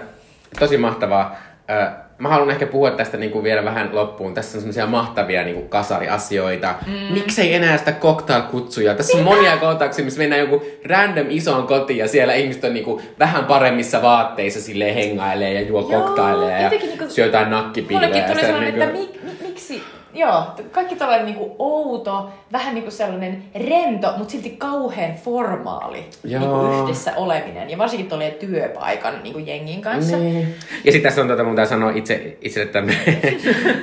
[0.60, 1.36] tosi mahtavaa.
[1.70, 1.92] Ö,
[2.22, 4.34] Mä haluan ehkä puhua tästä niin kuin vielä vähän loppuun.
[4.34, 6.76] Tässä on semmoisia mahtavia niin kuin kasariasioita.
[6.88, 7.14] Mm.
[7.14, 8.96] Miksei enää sitä cocktail-kutsuja?
[8.96, 12.86] Tässä on monia kohtauksia, missä mennään joku random isoon kotiin ja siellä ihmiset on niin
[12.86, 18.08] kuin vähän paremmissa vaatteissa silleen hengailee ja juo Joo, cocktailejä ja niinku- syö jotain nakkipiilejä.
[18.08, 19.84] Mullekin tuli sellainen, niinku- että mik, mi, miksi,
[20.14, 27.14] joo, kaikki tällainen niinku outo, vähän niinku sellainen rento, mutta silti kauhean formaali niinku yhdessä
[27.16, 27.70] oleminen.
[27.70, 30.18] Ja varsinkin tulee työpaikan niinku jengin kanssa.
[30.18, 30.56] Niin.
[30.84, 33.02] Ja sitten tässä on, tota, mun tää sanoa itse, itselle tämmönen,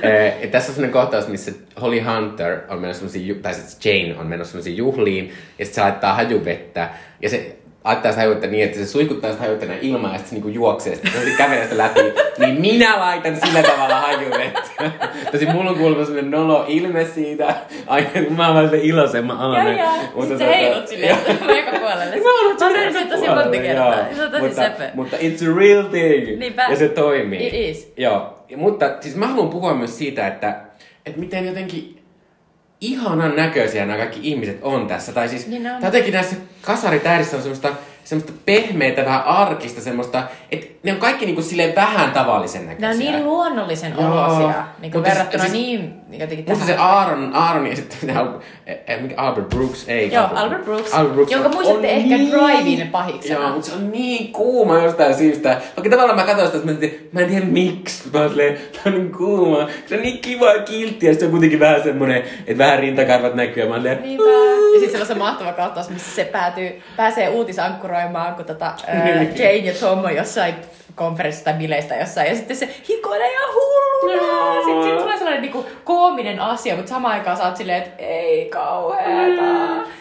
[0.03, 1.51] eh, tässä on sellainen kohtaus, missä
[1.81, 3.05] Holly Hunter on menossa
[3.41, 5.25] tai siis Jane on menossa juhliin,
[5.59, 6.89] ja sitten se laittaa hajuvettä,
[7.21, 7.55] ja se
[7.89, 10.49] laittaa sitä hajuvettä niin, että se suikuttaa sitä hajuvettä näin ilmaan, ja sitten se niinku
[10.49, 11.99] juoksee, sitten se kävelee sitä läpi,
[12.37, 14.91] niin minä laitan sillä tavalla hajuvettä.
[15.31, 17.55] Tosi mulla on kuulemma semmoinen nolo ilme siitä,
[17.87, 19.77] aina kun mä oon vaan semmoinen iloisemman Ja, aloinen.
[19.77, 19.91] ja,
[20.27, 21.17] sit sä heilut silleen
[21.57, 22.15] joka puolelle.
[22.15, 23.95] Mä oon ollut oon sen joka tosi monta kertaa.
[23.95, 24.05] joo.
[24.15, 24.89] Se on tosi mutta, söpö.
[24.93, 26.39] Mutta it's a real thing.
[26.39, 26.67] Niinpä.
[26.69, 27.47] Ja se toimii.
[27.47, 27.93] It is.
[27.97, 28.39] Joo.
[28.55, 30.55] Mutta siis mä haluan puhua myös siitä, että,
[31.05, 31.98] että miten jotenkin
[32.81, 35.11] ihanan näköisiä nämä kaikki ihmiset on tässä.
[35.11, 35.83] Tai siis Niin on.
[35.83, 37.73] jotenkin näissä kasaritähdissä on semmoista,
[38.03, 43.09] semmoista pehmeitä, vähän arkista semmoista, että ne on kaikki niinku silleen vähän tavallisen Ne näköisiä.
[43.09, 44.11] on niin luonnollisen Joo.
[44.13, 44.47] olosia,
[44.79, 48.27] niin kuin Mutta verrattuna siis- niin jotenkin Musta se Aaron, Aaron ja sitten se Al,
[48.67, 50.13] eh, mikä Albert Brooks, ei.
[50.13, 50.91] Joo, Albert Brooks,
[51.31, 53.39] jonka on- muistatte on ehkä Drive-in pahiksena.
[53.39, 55.49] Joo, mutta se on niin kuuma jostain syystä.
[55.77, 58.09] Vaikka tavallaan mä katsoin sitä, että mä, mietin, mä en tiedä miksi.
[58.13, 59.67] Mä oon silleen, tää on niin kuuma.
[59.85, 62.17] Se on niin kiva ja kiltti ja se on kuitenkin vähän semmonen,
[62.47, 63.63] että vähän rintakarvat näkyy.
[63.63, 64.23] Ja mä oon silleen, Niinpä.
[64.73, 69.37] Ja sitten se mahtava kohtaus, missä se päätyy, pääsee uutisankkuroimaan, kun tota, ää, Niin.
[69.37, 70.55] Jane ja Tom on jossain
[70.99, 74.21] konferenssista tai bileistä jossain, ja sitten se hikoilee ja hulluna.
[74.27, 74.53] Joo.
[74.55, 78.45] Sitten, sitten tulee sellainen niinku koominen asia, mutta samaan aikaan sä oot silleen, että ei
[78.49, 79.43] kauheeta.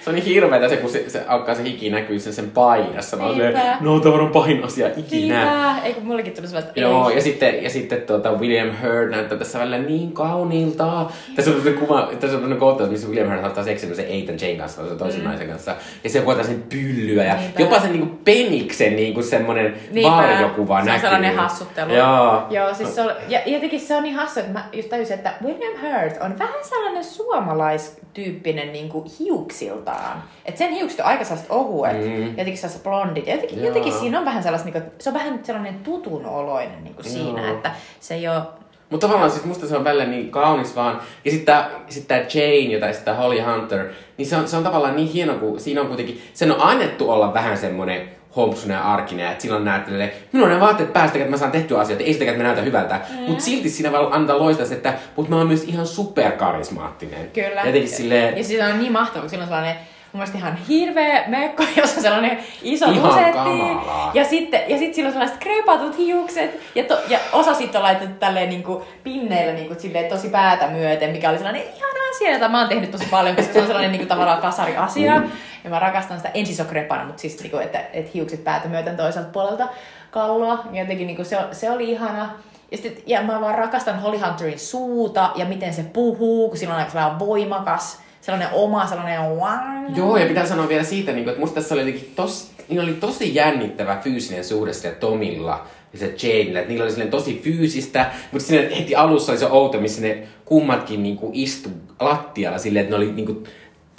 [0.00, 3.16] Se on niin hirveetä se, kun se, se alkaa se hiki näkyy sen, sen paidassa.
[3.16, 3.76] Mä silleen, Niinpä.
[3.80, 5.44] no tämä on pahin asia ikinä.
[5.44, 7.16] Niinpä, eikö mullekin tullut sellainen, että Joo, ei.
[7.16, 11.06] ja sitten, ja sitten tuota, William Hurt näyttää tässä välillä niin kauniilta.
[11.36, 14.88] Tässä on kuva, tässä on kohtaus, missä William Hurt ottaa seksin se Ethan Jane kanssa,
[14.88, 15.26] se toisen mm.
[15.28, 15.76] naisen kanssa.
[16.04, 17.62] Ja se koetaan sen pyllyä ja Niinpä.
[17.62, 20.10] jopa sen niinku peniksen niinku semmoinen Niinpä.
[20.16, 21.10] varjokuva Se on näkyy.
[21.10, 21.92] sellainen hassuttelu.
[21.92, 22.42] Joo.
[22.50, 25.32] Joo, siis se on, ja jotenkin se on niin hassu, että mä just tajusin, että
[25.44, 30.22] William Hurt on vähän sellainen suomalaistyyppinen niin kuin hiuksiltaan.
[30.44, 32.28] Että sen hiukset on aika sellaiset ohuet, Mm.
[32.28, 33.26] jotenkin sellaiset blondit.
[33.26, 33.66] Ja jotenkin, Joo.
[33.66, 37.04] jotenkin siinä on vähän sellaista, niin kuin, se on vähän sellainen tutun oloinen niin kuin
[37.10, 37.54] siinä, Joo.
[37.56, 37.70] että
[38.00, 38.42] se ei ole...
[38.90, 41.00] Mutta tavallaan siis musta se on välillä niin kaunis vaan.
[41.24, 43.86] Ja sitten tää, sit tää Jane, jota sitten Holly Hunter,
[44.16, 47.10] niin se on, se on tavallaan niin hieno, kun siinä on kuitenkin, sen on annettu
[47.10, 51.30] olla vähän semmonen hompsunen ja arkinen, että silloin näyttelee, minulla on ne vaatteet päästä, että
[51.30, 53.00] mä saan tehtyä asioita, ei sitäkään, että mä näytän hyvältä.
[53.10, 53.20] Mm.
[53.20, 57.30] Mutta silti siinä vaan antaa loistaa, että mutta mä oon myös ihan superkarismaattinen.
[57.30, 57.62] Kyllä.
[57.64, 59.76] Jotenkin silleen, Ja siis on niin mahtava, kun sillä on sellainen
[60.12, 63.88] mun mielestä ihan hirveä mekko, jossa on sellainen iso Ihan lusetti.
[64.14, 66.60] Ja sitten, ja sitten sillä on sellaiset krepatut hiukset.
[66.74, 71.10] Ja, to, ja osa sitten on laitettu tälleen niinku pinneillä niinku silleen tosi päätä myöten,
[71.10, 73.92] mikä oli sellainen ihana asia, jota mä oon tehnyt tosi paljon, koska se on sellainen
[73.92, 75.18] niinku tavallaan kasariasia.
[75.18, 75.30] Mm.
[75.68, 78.68] Ja mä rakastan sitä ensin se on krepana, mutta siis niinku, että, että hiukset päätä
[78.68, 79.68] myöten toiselta puolelta
[80.10, 80.64] kalloa.
[80.72, 82.30] Ja jotenkin niinku se, se oli ihana.
[82.70, 86.74] Ja, sit, ja mä vaan rakastan Holly Hunterin suuta ja miten se puhuu, kun sillä
[86.74, 89.96] on aika sellainen voimakas, sellainen oma, sellainen wow.
[89.96, 92.92] Joo, ja pitää sanoa vielä siitä, niin että musta tässä oli jotenkin tos, niin oli
[92.92, 96.58] tosi jännittävä fyysinen suhde sillä Tomilla ja se Janella.
[96.58, 101.02] Että niillä oli tosi fyysistä, mutta siinä heti alussa oli se outo, missä ne kummatkin
[101.02, 101.68] niin istu
[102.00, 103.44] lattialla silleen, että ne oli niin kuin,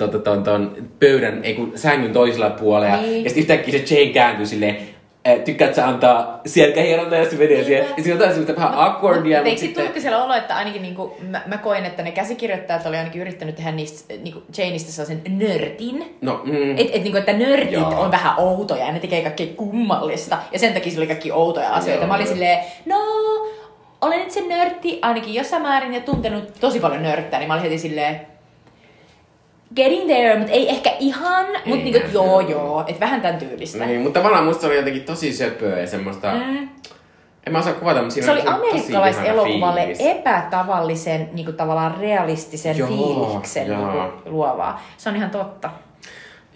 [0.08, 2.98] ton, ton, ton pöydän, ei kun sängyn toisella puolella.
[3.02, 3.24] Niin.
[3.24, 4.78] Ja sitten yhtäkkiä se Jane kääntyy silleen,
[5.28, 7.86] "Ä, tykkäätkö sä antaa selkähieronta ja se menee siihen.
[7.98, 10.56] Ja siinä on jotain semmoista vähän awkwardia, Mutta mutta eikö sitten tullutkin siellä olo, että
[10.56, 14.92] ainakin niinku, mä, mä koen, että ne käsikirjoittajat oli ainakin yrittänyt tehdä niistä niinku Janeista
[14.92, 16.16] sellaisen nörtin.
[16.22, 18.02] No, mm, Et, et niinku, että nörtit Joo.
[18.02, 20.38] on vähän outoja ja ne tekee kaikkea kummallista.
[20.52, 22.04] Ja sen takia sillä oli kaikki outoja asioita.
[22.04, 22.08] Joo.
[22.08, 22.96] Mä olin silleen, no,
[24.02, 27.64] olen nyt se nörtti ainakin jossain määrin ja tuntenut tosi paljon nörttää, niin mä olin
[27.64, 28.22] heti silleen,
[29.76, 33.86] getting there, mutta ei ehkä ihan, mutta niinku, joo joo, että vähän tämän tyylistä.
[33.86, 36.34] niin, mutta tavallaan musta se oli jotenkin tosi söpöä ja semmoista...
[36.34, 36.70] Mm.
[37.48, 42.88] En mä osaa kuvata, mutta siinä Se oli amerikkalaiselokuvalle epätavallisen, niin kuin tavallaan realistisen Joo,
[42.88, 43.78] fiiliksen joo.
[43.78, 44.82] niin kuin, luovaa.
[44.98, 45.70] Se on ihan totta.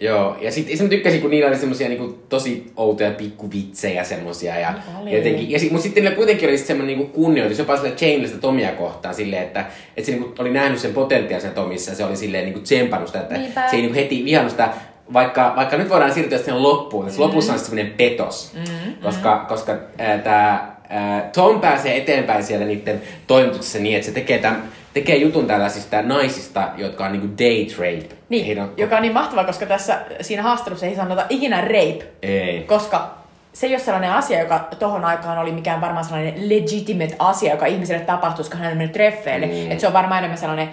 [0.00, 4.58] Joo, ja sitten sit mä tykkäsin, kun niillä oli semmosia niinku tosi outoja pikkuvitsejä semmosia.
[4.58, 7.58] Ja, Niin ja jotenkin, ja sit, mutta sitten niillä kuitenkin oli sit semmonen niinku kunnioitus
[7.58, 9.66] jopa sille Jamelista Tomia kohtaan silleen, että,
[9.96, 13.20] että se niinku oli nähnyt sen potentiaalisen Tomissa ja se oli silleen niinku tsempannut sitä,
[13.20, 13.68] että Niinpä.
[13.68, 14.68] se ei niinku heti vihannut sitä,
[15.12, 17.12] vaikka, vaikka nyt voidaan siirtyä siihen loppuun, mm.
[17.18, 19.46] lopussa on semmoinen petos, mm, koska, mm.
[19.46, 24.62] koska äh, tämä äh, Tom pääsee eteenpäin siellä niiden toimituksessa niin, että se tekee, tämän,
[24.94, 28.14] tekee jutun tällaisista naisista, jotka on niinku date rape.
[28.28, 32.60] Niin, Heidän- joka on niin mahtavaa, koska tässä siinä haastattelussa ei sanota ikinä rape, Ei.
[32.62, 33.14] koska
[33.52, 37.66] se ei ole sellainen asia, joka tohon aikaan oli mikään varmaan sellainen legitimate asia, joka
[37.66, 39.46] ihmiselle tapahtuisi, kun hän on mennyt treffeille.
[39.46, 39.52] Mm.
[39.70, 40.70] Että se on varmaan enemmän sellainen,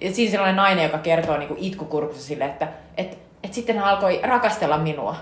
[0.00, 4.20] et siinä sellainen nainen, joka kertoo niin itkukurkussa sille, että et, et sitten hän alkoi
[4.22, 5.16] rakastella minua.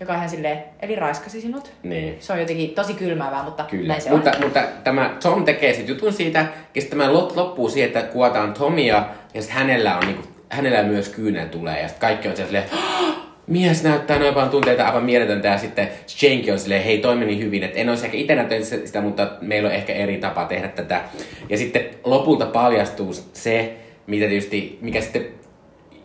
[0.00, 1.72] Joka hän silleen, eli raiskasi sinut.
[1.82, 2.16] Niin.
[2.20, 4.42] Se on jotenkin tosi kylmäävää, mutta Kyllä, näin se mutta, on.
[4.44, 6.38] mutta tämä Tom tekee sitten jutun siitä,
[6.74, 10.82] ja sitten tämä lot loppuu siihen, että kuvataan Tomia, ja sitten hänellä on niinku, hänellä
[10.82, 13.14] myös kyynel tulee, ja sitten kaikki on silleen, "Hah,
[13.46, 15.88] mies näyttää noin paljon tunteita, aivan mieletöntä, ja sitten
[16.22, 19.30] Jenki on silleen, hei toi meni hyvin, että en olisi ehkä itse näyttänyt sitä, mutta
[19.40, 21.00] meillä on ehkä eri tapa tehdä tätä.
[21.48, 23.74] Ja sitten lopulta paljastuu se,
[24.06, 25.26] mitä tietysti, mikä sitten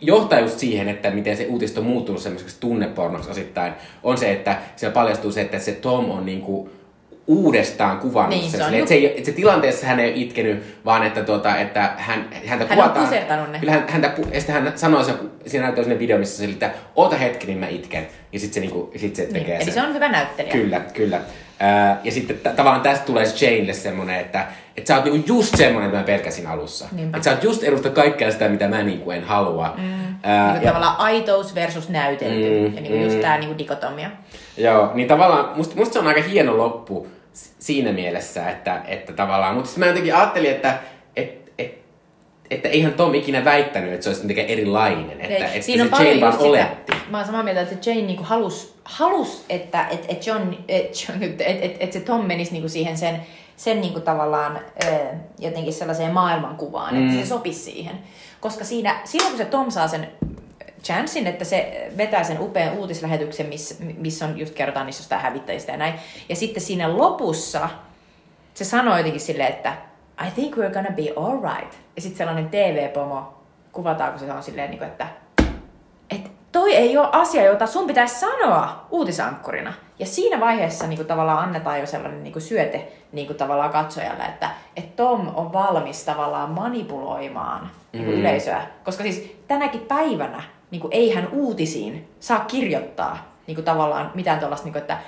[0.00, 3.72] johtaa just siihen, että miten se uutisto on muuttunut semmoiseksi tunnepornoksi osittain,
[4.02, 6.70] on se, että siellä paljastuu se, että se Tom on niinku
[7.26, 8.60] uudestaan kuvannut Niin, sen.
[8.60, 11.56] se on että, se ei, että se tilanteessa hän ei ole itkenyt, vaan että, tuota,
[11.56, 13.06] että hän, häntä Hän on kuvataan.
[13.06, 13.58] pusertanut ne.
[13.58, 15.12] Kyllä hän, häntä, ja sitten hän sanoo, se,
[15.46, 18.06] siinä näyttää sellainen video, missä se että oota hetki, niin mä itken.
[18.32, 19.54] Ja sitten se, niinku, sit se tekee Niin.
[19.56, 19.74] Eli sen.
[19.74, 20.52] se on hyvä näyttelijä.
[20.52, 21.20] Kyllä, kyllä.
[21.60, 24.46] Ää, ja sitten t- tavallaan tästä tulee Janelle semmonen, että,
[24.76, 26.88] että sä oot niinku just semmonen, mitä mä pelkäsin alussa.
[26.92, 27.16] Niinpä.
[27.16, 29.74] Että sä oot just edustat kaikkea sitä, mitä mä niinku en halua.
[29.78, 29.92] Mm.
[30.22, 32.68] Ää, Niin tavallaan aitous versus näytelty.
[32.68, 33.20] Mm, ja niin just mm.
[33.22, 34.10] tää niin dikotomia.
[34.56, 37.06] Joo, niin tavallaan musta, musta se on aika hieno loppu
[37.58, 40.78] siinä mielessä, että, että tavallaan, mutta sitten mä jotenkin ajattelin, että
[41.16, 41.78] et, et,
[42.50, 45.90] että eihän Tom ikinä väittänyt, että se olisi mitenkään erilainen, että, Ei, että Siinä on
[45.96, 46.50] se Jane paljon vaan just sitä.
[46.50, 46.92] oletti.
[47.10, 51.22] Mä oon samaa mieltä, että Jane niinku halus, halus, että et, et John, et, John,
[51.22, 53.22] et, et, et se Tom menisi niinku siihen sen,
[53.56, 54.60] sen niinku tavallaan
[55.38, 57.08] jotenkin sellaiseen maailmankuvaan, mm.
[57.08, 57.98] että se sopisi siihen.
[58.40, 60.08] Koska siinä, silloin kun se Tom saa sen
[60.86, 65.72] chanssin, että se vetää sen upean uutislähetyksen, missä, missä on just kerrotaan niistä jostain hävittäjistä
[65.72, 65.94] ja näin.
[66.28, 67.68] Ja sitten siinä lopussa
[68.54, 69.72] se sanoi jotenkin silleen, että
[70.26, 71.74] I think we're gonna be alright.
[71.96, 73.34] Ja sitten sellainen TV-pomo
[73.72, 75.06] kuvataan, kun se on silleen, niin kuin, että,
[76.10, 79.72] että toi ei ole asia, jota sun pitäisi sanoa uutisankkurina.
[79.98, 83.70] Ja siinä vaiheessa niin kuin, tavallaan annetaan jo sellainen niin kuin, syöte niin kuin, tavallaan
[83.70, 88.20] katsojalle, että, että Tom on valmis tavallaan manipuloimaan niin kuin, mm.
[88.20, 88.62] yleisöä.
[88.84, 90.42] Koska siis tänäkin päivänä
[90.76, 94.98] niin kuin, eihän uutisiin saa kirjoittaa niin kuin, tavallaan mitään tuollaista, niin kuin, että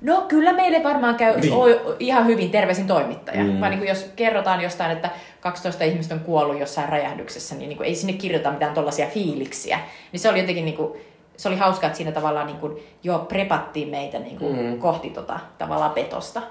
[0.00, 1.52] No kyllä meille varmaan käy niin.
[1.52, 1.66] o,
[1.98, 3.44] ihan hyvin terveisin toimittaja.
[3.44, 3.60] Mm.
[3.60, 5.10] Vaan niin kuin jos kerrotaan jostain, että
[5.40, 9.80] 12 ihmistä on kuollut jossain räjähdyksessä, niin, niin kuin ei sinne kirjoita mitään tuollaisia fiiliksiä.
[10.12, 11.00] Niin se oli jotenkin niin kuin,
[11.36, 14.78] se oli hauskaa, että siinä tavallaan niin kuin jo prepattiin meitä niin kuin mm.
[14.78, 16.42] kohti tota, tavallaan petosta.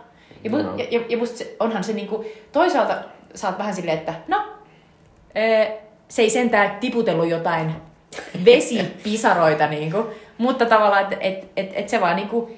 [0.43, 0.78] Ja, no.
[0.78, 2.97] ja, ja, ja musta se, onhan se niin kuin, toisaalta
[3.36, 4.43] saat vähän silleen, että no,
[6.09, 7.75] se ei sentään tiputellut jotain
[8.45, 10.05] vesipisaroita, niin kuin,
[10.38, 12.57] mutta tavallaan, että et, et, et se vaan niin kuin,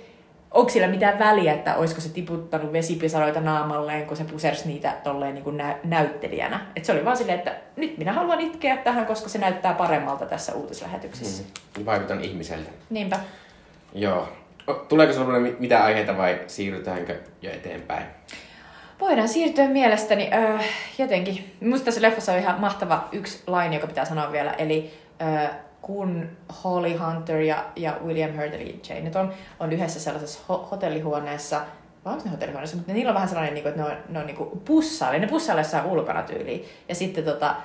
[0.51, 5.33] onko sillä mitään väliä, että olisiko se tiputtanut vesipisaroita naamalleen, kun se pusersi niitä tolleen
[5.33, 6.59] niin kuin nä- näyttelijänä.
[6.75, 10.25] Et se oli vaan silleen, että nyt minä haluan itkeä tähän, koska se näyttää paremmalta
[10.25, 11.43] tässä uutislähetyksessä.
[11.77, 11.85] Mm.
[11.85, 12.69] Vaikutan ihmiseltä.
[12.89, 13.19] Niinpä.
[13.93, 14.29] Joo.
[14.89, 18.05] Tuleeko sinulle mitä aiheita vai siirrytäänkö jo eteenpäin?
[18.99, 20.65] Voidaan siirtyä mielestäni äh,
[20.97, 21.55] jotenkin.
[21.59, 24.53] Minusta tässä leffassa on ihan mahtava yksi laini, joka pitää sanoa vielä.
[24.53, 24.93] Eli
[25.81, 26.29] kun
[26.63, 31.61] Holly Hunter ja, ja William Hurt, eli Janet on, on yhdessä sellaisessa ho- hotellihuoneessa,
[32.05, 34.19] vai onko ne hotellihuoneessa, mutta niillä on vähän sellainen, niin kuin, että ne on, ne
[34.19, 36.65] on niin kuin pussaille, ne pussaille jossain ulkona tyyliin.
[36.89, 37.55] Ja sitten tota,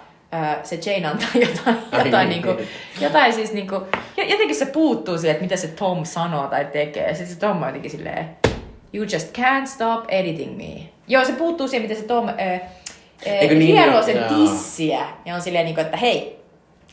[0.62, 2.56] se Jane antaa jotain, jotain, niin kuin,
[3.00, 3.82] jotain siis niin kuin,
[4.16, 7.08] jotenkin se puuttuu siihen, että mitä se Tom sanoo tai tekee.
[7.08, 8.36] Ja sitten se Tom on jotenkin silleen,
[8.92, 10.88] you just can't stop editing me.
[11.08, 12.60] Joo, se puuttuu siihen, miten se Tom äh, äh,
[13.40, 15.06] niin, hieroo sen tissiä.
[15.24, 16.43] Ja on silleen, niin kuin, että hei,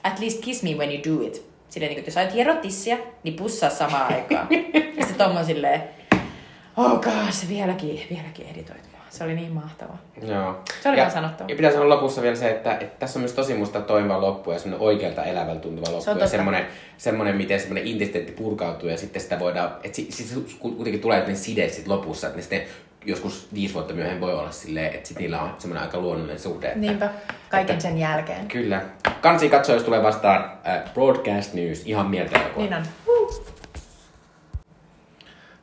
[0.04, 1.52] at least kiss me when you do it.
[1.70, 4.47] Silleen, niin kuin, jos sä hierot tissiä, niin pussaa samaan aikaan.
[4.97, 5.84] ja sitten Tom on silleen,
[6.78, 9.02] oh gosh, vieläkin, vieläkin editoit mua.
[9.10, 10.02] Se oli niin mahtavaa.
[10.22, 10.60] Joo.
[10.84, 11.49] Se oli ja, vaan sanottava.
[11.49, 14.52] Ja pitää sanoa lopussa vielä se, että, että tässä on myös tosi musta toimiva loppu
[14.52, 16.04] ja semmoinen oikealta elävältä tuntuva loppu.
[16.04, 16.66] Se ja semmoinen,
[16.97, 21.43] semmoinen, miten semmoinen intensiteetti purkautuu ja sitten sitä voidaan, että si, siis kuitenkin tulee jotenkin
[21.43, 22.62] side sit lopussa, että ne sitten
[23.06, 26.68] joskus viisi vuotta myöhemmin voi olla silleen, että sit niillä on semmoinen aika luonnollinen suhde.
[26.68, 27.10] Että, Niinpä,
[27.49, 28.47] kaiken että, sen jälkeen.
[28.47, 28.82] Kyllä.
[29.22, 32.84] Kansi katsoa, jos tulee vastaan äh, Broadcast News, ihan mieltä Niin on.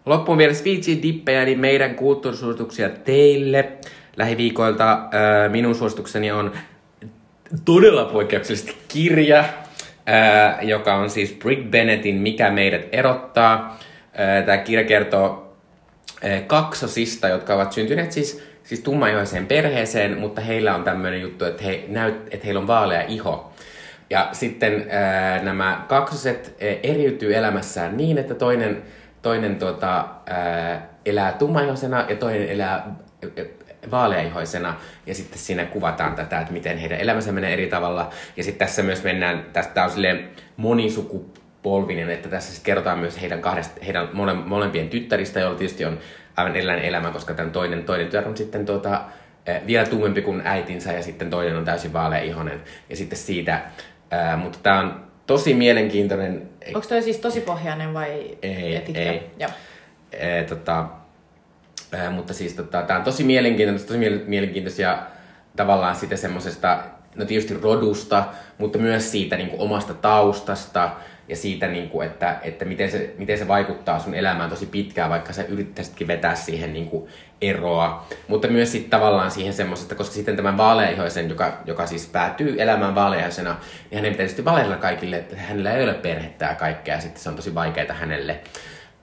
[0.06, 3.72] Loppuun vielä Speechy dippejä, eli meidän kulttuurisuosituksia teille.
[4.16, 6.52] Lähiviikoilta äh, minun suositukseni on
[7.64, 9.46] todella poikkeuksellisesti kirja, äh,
[10.62, 13.78] joka on siis Brick Bennettin Mikä meidät erottaa.
[14.20, 15.47] Äh, Tämä kirja kertoo
[16.46, 21.84] kaksosista, jotka ovat syntyneet siis, siis tummaihoiseen perheeseen, mutta heillä on tämmöinen juttu, että, he
[21.88, 23.52] näyt, että heillä on vaalea iho.
[24.10, 28.82] Ja sitten ää, nämä kaksoset ää, eriytyy elämässään niin, että toinen
[29.22, 32.96] toinen tuota, ää, elää tummaihoisena ja toinen elää
[33.90, 34.74] vaaleaihoisena.
[35.06, 38.10] Ja sitten siinä kuvataan tätä, että miten heidän elämänsä menee eri tavalla.
[38.36, 40.28] Ja sitten tässä myös mennään, tästä on silleen
[41.68, 45.98] monisukupolvinen, että tässä sitten kerrotaan myös heidän, kahdesta, heidän mole, molempien tyttäristä, joilla tietysti on
[46.36, 49.04] aivan erilainen elämä, koska tämän toinen, toinen tytär on sitten tuota,
[49.66, 52.62] vielä tummempi kuin äitinsä ja sitten toinen on täysin vaaleaihoinen.
[52.90, 53.62] Ja sitten siitä,
[54.10, 56.48] ää, mutta tämä on tosi mielenkiintoinen.
[56.74, 59.00] Onko toi siis tosi pohjainen vai ei, etikka?
[59.00, 59.30] ei.
[59.38, 59.50] Joo.
[60.12, 60.86] E, tota,
[61.92, 64.98] e, mutta siis tota, tämä on tosi mielenkiintoinen, tosi mielenkiintoisia
[65.56, 66.78] tavallaan sitä semmoisesta,
[67.16, 68.24] no tietysti rodusta,
[68.58, 70.90] mutta myös siitä niin kuin omasta taustasta
[71.28, 75.10] ja siitä, niin kuin, että, että miten, se, miten se vaikuttaa sun elämään tosi pitkään,
[75.10, 77.08] vaikka sä yrittäisitkin vetää siihen niin kuin
[77.40, 78.06] eroa.
[78.28, 82.94] Mutta myös sitten tavallaan siihen semmoisesta, koska sitten tämän vaaleihoisen, joka, joka siis päätyy elämään
[82.94, 83.56] vaaleihoisena,
[83.90, 87.22] niin hänen pitää tietysti valehdella kaikille, että hänellä ei ole perhettä ja kaikkea, ja sitten
[87.22, 88.40] se on tosi vaikeaa hänelle.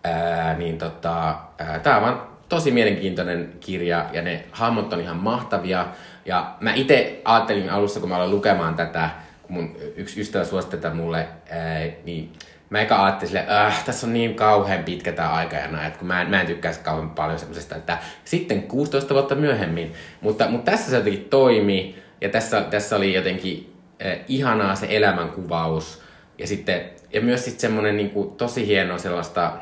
[0.04, 1.36] Ää, niin tota,
[1.84, 5.88] tämä on vaan tosi mielenkiintoinen kirja, ja ne hahmot on ihan mahtavia.
[6.26, 9.10] Ja mä itse ajattelin alussa, kun mä aloin lukemaan tätä,
[9.48, 12.34] kun mun yksi ystävä suositteli tätä mulle, ää, niin
[12.70, 16.22] mä eka ajattelin sille, äh, tässä on niin kauhean pitkä tämä aikajana, että kun mä
[16.22, 19.94] en, mä en tykkäisi kauhean paljon semmoisesta, että sitten 16 vuotta myöhemmin.
[20.22, 23.74] Mutta, mutta tässä se jotenkin toimi, ja tässä, tässä oli jotenkin
[24.06, 26.02] äh, ihanaa se elämänkuvaus,
[26.38, 26.82] ja sitten,
[27.14, 29.54] ja myös sitten semmoinen niin tosi hieno sellaista,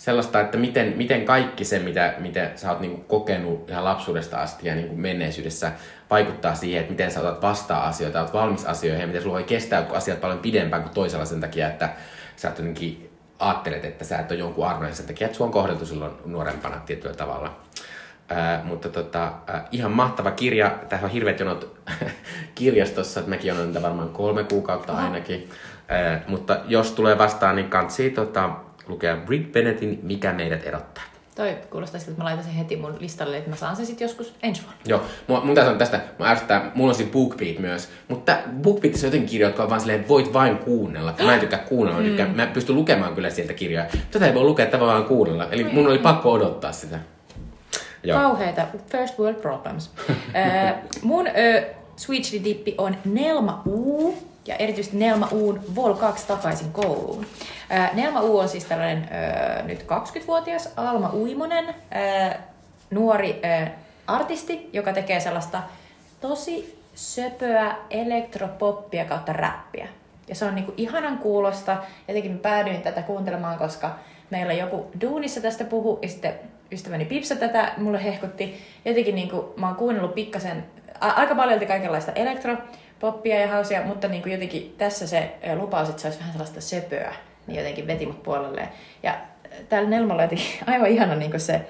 [0.00, 4.68] sellaista, että miten, miten kaikki se, mitä, mitä sä oot niin kokenut ihan lapsuudesta asti
[4.68, 5.72] ja niin menneisyydessä,
[6.10, 9.44] vaikuttaa siihen, että miten sä otat vastaan asioita, oot valmis asioihin ja miten sulla voi
[9.44, 11.88] kestää asiat paljon pidempään kuin toisella sen takia, että
[12.36, 15.52] sä oot jotenkin ajattelet, että sä et ole jonkun arvoinen sen takia, että sua on
[15.52, 17.60] kohdeltu silloin nuorempana tietyllä tavalla.
[18.32, 20.78] Äh, mutta tota, äh, ihan mahtava kirja.
[20.88, 21.76] Tähän on hirveät jonot
[22.54, 25.50] kirjastossa, että mäkin olen niitä varmaan kolme kuukautta ainakin.
[25.92, 28.50] Äh, mutta jos tulee vastaan, niin kansi tota,
[28.90, 31.04] lukea Britt Bennettin Mikä meidät erottaa.
[31.34, 34.04] Toi kuulostaa siltä, että mä laitan sen heti mun listalle, että mä saan sen sitten
[34.04, 34.80] joskus ensi vuonna.
[34.86, 39.08] Joo, mun, mun sanoa tästä, mä ärsyttää, mulla on siinä BookBeat myös, mutta BookBeatissa on
[39.08, 41.14] jotenkin kirjoja, jotka on vaan silleen, että voit vain kuunnella.
[41.24, 43.86] Mä en tykkää kuunnella, mä, tykkään, mä pystyn lukemaan kyllä sieltä kirjoja.
[44.10, 45.48] Tätä ei voi lukea, että vaan kuunnella.
[45.50, 46.98] Eli mun oli pakko odottaa sitä.
[48.02, 48.18] Joo.
[48.18, 48.66] Kauheita.
[48.90, 49.90] First world problems.
[50.36, 51.64] äh, mun äh,
[51.96, 54.14] Switchly dippi on Nelma U
[54.50, 57.26] ja erityisesti Nelma Uun Vol 2 takaisin kouluun.
[57.72, 62.36] Äh, Nelma U on siis tällainen äh, nyt 20-vuotias Alma Uimonen, äh,
[62.90, 63.70] nuori äh,
[64.06, 65.62] artisti, joka tekee sellaista
[66.20, 69.88] tosi söpöä elektropoppia kautta räppiä.
[70.28, 71.76] Ja se on niinku ihanan kuulosta.
[72.08, 73.90] Jotenkin päädyin tätä kuuntelemaan, koska
[74.30, 76.34] meillä joku duunissa tästä puhu ja sitten
[76.72, 78.54] ystäväni Pipsa tätä mulle hehkutti.
[78.84, 80.64] Jotenkin niinku, mä oon kuunnellut pikkasen,
[81.00, 82.12] a- aika paljon kaikenlaista
[83.00, 87.14] elektropoppia ja hausia, mutta niinku jotenkin tässä se lupaus, että se olisi vähän sellaista söpöä,
[87.46, 88.68] niin jotenkin veti mut puolelle.
[89.02, 89.14] Ja
[89.68, 91.60] täällä Nelmalla jotenkin aivan ihana niinku se,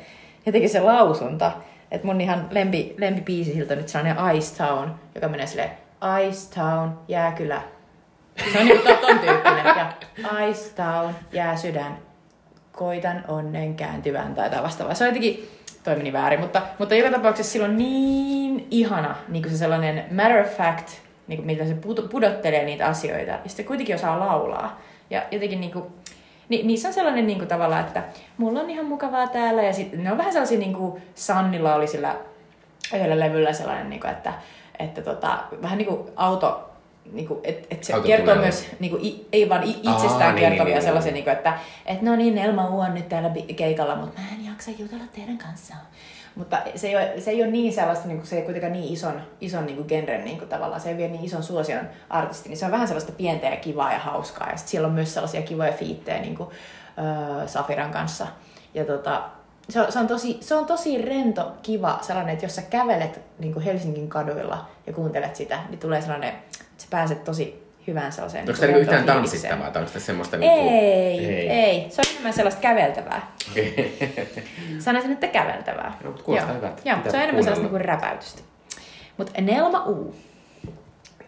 [0.46, 1.52] jotenkin se lausunta.
[1.90, 5.70] Että mun ihan lempi, lempibiisi siltä on nyt sellainen Ice Town, joka menee silleen
[6.28, 7.62] Ice Town, jääkylä.
[8.52, 9.64] Se on niinku ton tyyppinen.
[9.66, 9.92] Ja
[10.48, 11.98] Ice Town, jää sydän,
[12.72, 14.94] koitan onnen kääntyvän tai jotain vastaavaa.
[14.94, 15.50] Se on jotenkin,
[15.84, 20.04] toi meni väärin, mutta, mutta joka tapauksessa sillä on niin ihana niin kuin se sellainen
[20.10, 20.88] matter of fact,
[21.30, 21.74] niin kuin mitä se
[22.10, 24.80] pudottelee niitä asioita, ja sitten kuitenkin osaa laulaa.
[25.10, 25.84] Ja jotenkin niin kuin,
[26.48, 28.02] ni, niissä on sellainen niin kuin, tavalla, että
[28.36, 31.86] mulla on ihan mukavaa täällä, ja sitten ne on vähän sellaisia, niin kuin Sannilla oli
[31.86, 32.16] sillä
[32.94, 34.32] yhdellä levyllä sellainen, niin kuin, että,
[34.78, 36.70] että tota, vähän niin kuin auto,
[37.12, 38.26] niin kuin, että, että se Autotunnelma.
[38.26, 41.12] kertoo myös, niin kuin, i- ei vaan i- itsestään Aa, niin, kertovia niin, niin, sellaisia,
[41.12, 44.46] niin kuin, että, että no niin, Elma U on nyt täällä keikalla, mutta mä en
[44.46, 45.74] jaksa jutella teidän kanssa.
[46.34, 48.92] Mutta se ei ole, se ei ole niin sellaista, niin kuin, se ei kuitenkaan niin
[48.92, 52.66] ison, ison niin genren niin tavallaan, se ei vie niin ison suosion artisti, niin se
[52.66, 54.50] on vähän sellaista pientä ja kivaa ja hauskaa.
[54.50, 56.48] Ja siellä on myös sellaisia kivoja fiittejä niin kuin,
[56.98, 58.26] öö, Safiran kanssa.
[58.74, 59.22] Ja tota,
[59.68, 63.20] se on, se, on tosi, se on tosi rento, kiva sellainen, että jos sä kävelet
[63.38, 68.48] niin Helsingin kaduilla ja kuuntelet sitä, niin tulee sellainen, että sä pääset tosi hyvään sellaiseen
[68.48, 70.68] Onko tämä niin niinku yhtään tanssittavaa tai onko tämä semmoista Ei, niinku...
[70.68, 71.86] ei, ei.
[71.90, 73.32] Se on enemmän sellaista käveltävää.
[74.78, 75.92] Sanoisin, että käveltävää.
[76.04, 76.56] No, mutta kuulostaa Joo.
[76.56, 76.82] hyvältä.
[76.84, 78.42] Joo, Pitää se on enemmän sellaista niinku räpäytystä.
[79.16, 80.14] Mutta Nelma U.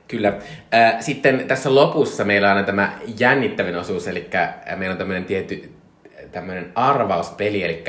[0.09, 0.29] Kyllä.
[0.75, 5.25] Äh, Sitten tässä lopussa meillä on aina tämä jännittävin osuus, eli äh, meillä on tämmöinen
[5.25, 5.73] tietty
[6.33, 7.85] tämmöinen arvauspeli, eli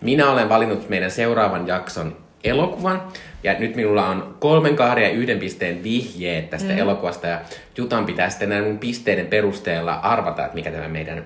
[0.00, 3.02] minä olen valinnut meidän seuraavan jakson elokuvan,
[3.42, 6.78] ja nyt minulla on kolmen, kahden ja yhden pisteen vihjeet tästä mm.
[6.78, 7.40] elokuvasta, ja
[7.76, 11.24] Jutan pitää sitten näiden mun pisteiden perusteella arvata, että mikä tämä meidän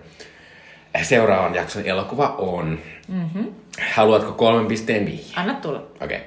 [1.03, 2.79] seuraavan jakson elokuva on.
[3.09, 3.47] Mm-hmm.
[3.95, 5.39] Haluatko kolmen pisteen vihjeen?
[5.39, 5.79] Anna tulla.
[5.79, 6.17] Okei.
[6.17, 6.19] Okay.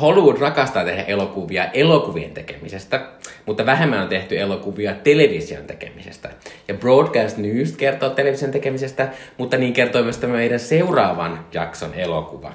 [0.00, 3.00] Hollywood rakastaa tehdä elokuvia elokuvien tekemisestä,
[3.46, 6.30] mutta vähemmän on tehty elokuvia television tekemisestä.
[6.68, 9.08] Ja Broadcast News kertoo television tekemisestä,
[9.38, 12.52] mutta niin kertoo myös tämä meidän seuraavan jakson elokuva.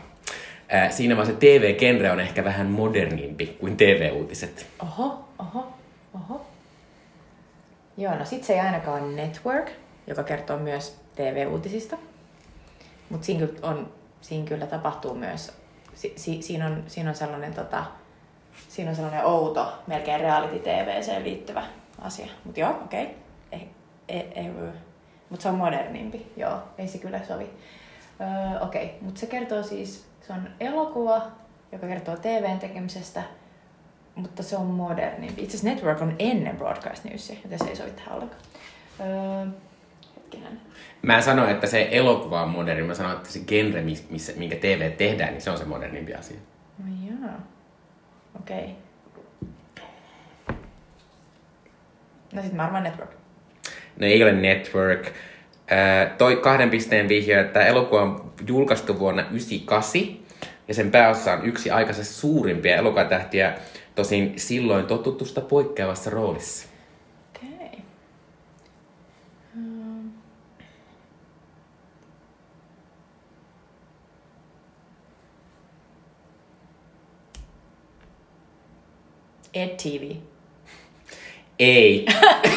[0.90, 4.68] Siinä vaan se TV-genre on ehkä vähän modernimpi kuin TV-uutiset.
[4.84, 5.74] Oho, oho,
[6.14, 6.46] oho.
[7.98, 9.70] Joo, no sit se ei ainakaan Network,
[10.08, 11.98] joka kertoo myös TV-uutisista.
[13.10, 15.54] Mutta siinä, on, siinä kyllä tapahtuu myös,
[15.94, 17.84] si, si, siinä, on, siinä, on sellainen, tota,
[18.68, 21.64] siinä on sellainen outo, melkein reality-TVCen liittyvä
[22.02, 22.28] asia.
[22.44, 23.04] Mutta joo, okei.
[23.04, 23.16] Okay.
[23.52, 23.68] Eh,
[24.08, 24.52] eh, eh,
[25.30, 27.50] Mutta se on modernimpi, joo, ei se kyllä sovi.
[28.22, 28.98] Öö, okei, okay.
[29.02, 31.22] mutta se kertoo siis, se on elokuva,
[31.72, 33.24] joka kertoo TVn tekemisestä,
[34.16, 35.44] mutta se on modernimpi.
[35.44, 38.42] Itse asiassa Network on ennen Broadcast Newsia, joten se ei sovi tähän ollenkaan.
[39.00, 39.46] Öö,
[40.16, 40.62] hetkinen.
[41.02, 44.34] Mä en sano, että se elokuva on moderni, mä sanon, että se genre, miss- missä,
[44.36, 46.38] minkä TV tehdään, niin se on se modernimpi asia.
[46.78, 47.48] No jaa.
[48.40, 48.58] Okei.
[48.58, 48.72] Okay.
[52.34, 53.12] No sit mä arvaan Network.
[54.00, 55.14] No ei ole Network.
[56.18, 60.22] Toi kahden pisteen vihje, että elokuva on julkaistu vuonna 1998
[60.68, 63.54] ja sen pääosassa on yksi aikansa suurimpia elokuvatähtiä,
[63.96, 66.68] tosin silloin totutusta poikkeavassa roolissa.
[67.36, 67.50] Okei.
[67.58, 67.80] Okay.
[69.54, 70.12] Hmm.
[79.54, 80.31] Ed TV.
[81.62, 82.06] Ei.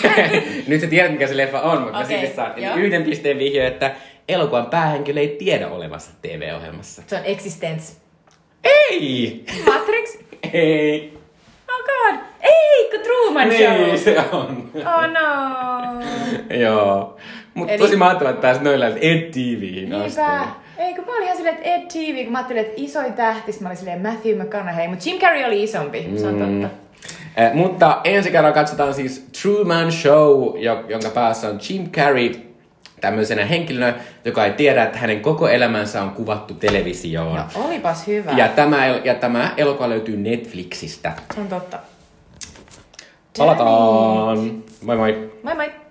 [0.68, 2.58] Nyt sä tiedät, mikä se leffa on, mutta okay, silti saat.
[2.58, 3.90] Eli yhden pisteen vihje, että
[4.28, 7.02] elokuvan päähenkilö ei tiedä olevassa TV-ohjelmassa.
[7.06, 7.92] Se on Existence.
[8.64, 9.44] Ei!
[9.66, 10.18] Matrix?
[10.52, 11.12] Ei!
[11.70, 12.18] Oh god!
[12.42, 13.86] Ei, kun Truman Show!
[13.86, 14.70] Niin se on.
[14.74, 16.56] Oh no!
[16.60, 17.16] Joo.
[17.54, 20.20] Mutta Eli- tosi mahtavaa, että pääsit noilla Ed TViin asti.
[20.78, 23.60] Ei, kun mä olin ihan silleen, että Ed TV, kun mä ajattelin, että isoin tähtis,
[23.60, 26.60] mä olin silleen Matthew McConaughey, mutta Jim Carrey oli isompi, se on Mm.
[26.62, 26.83] totta.
[27.36, 32.34] Eh, mutta ensi kerralla katsotaan siis Truman Show, jo- jonka päässä on Jim Carrey
[33.00, 37.36] tämmöisenä henkilönä, joka ei tiedä, että hänen koko elämänsä on kuvattu televisioon.
[37.36, 38.30] No olipas hyvä.
[38.32, 41.12] Ja tämä, ja tämä elokuva löytyy Netflixistä.
[41.34, 41.78] Se on totta.
[43.38, 44.62] Palataan!
[44.82, 45.30] Moi moi!
[45.42, 45.83] Moi moi!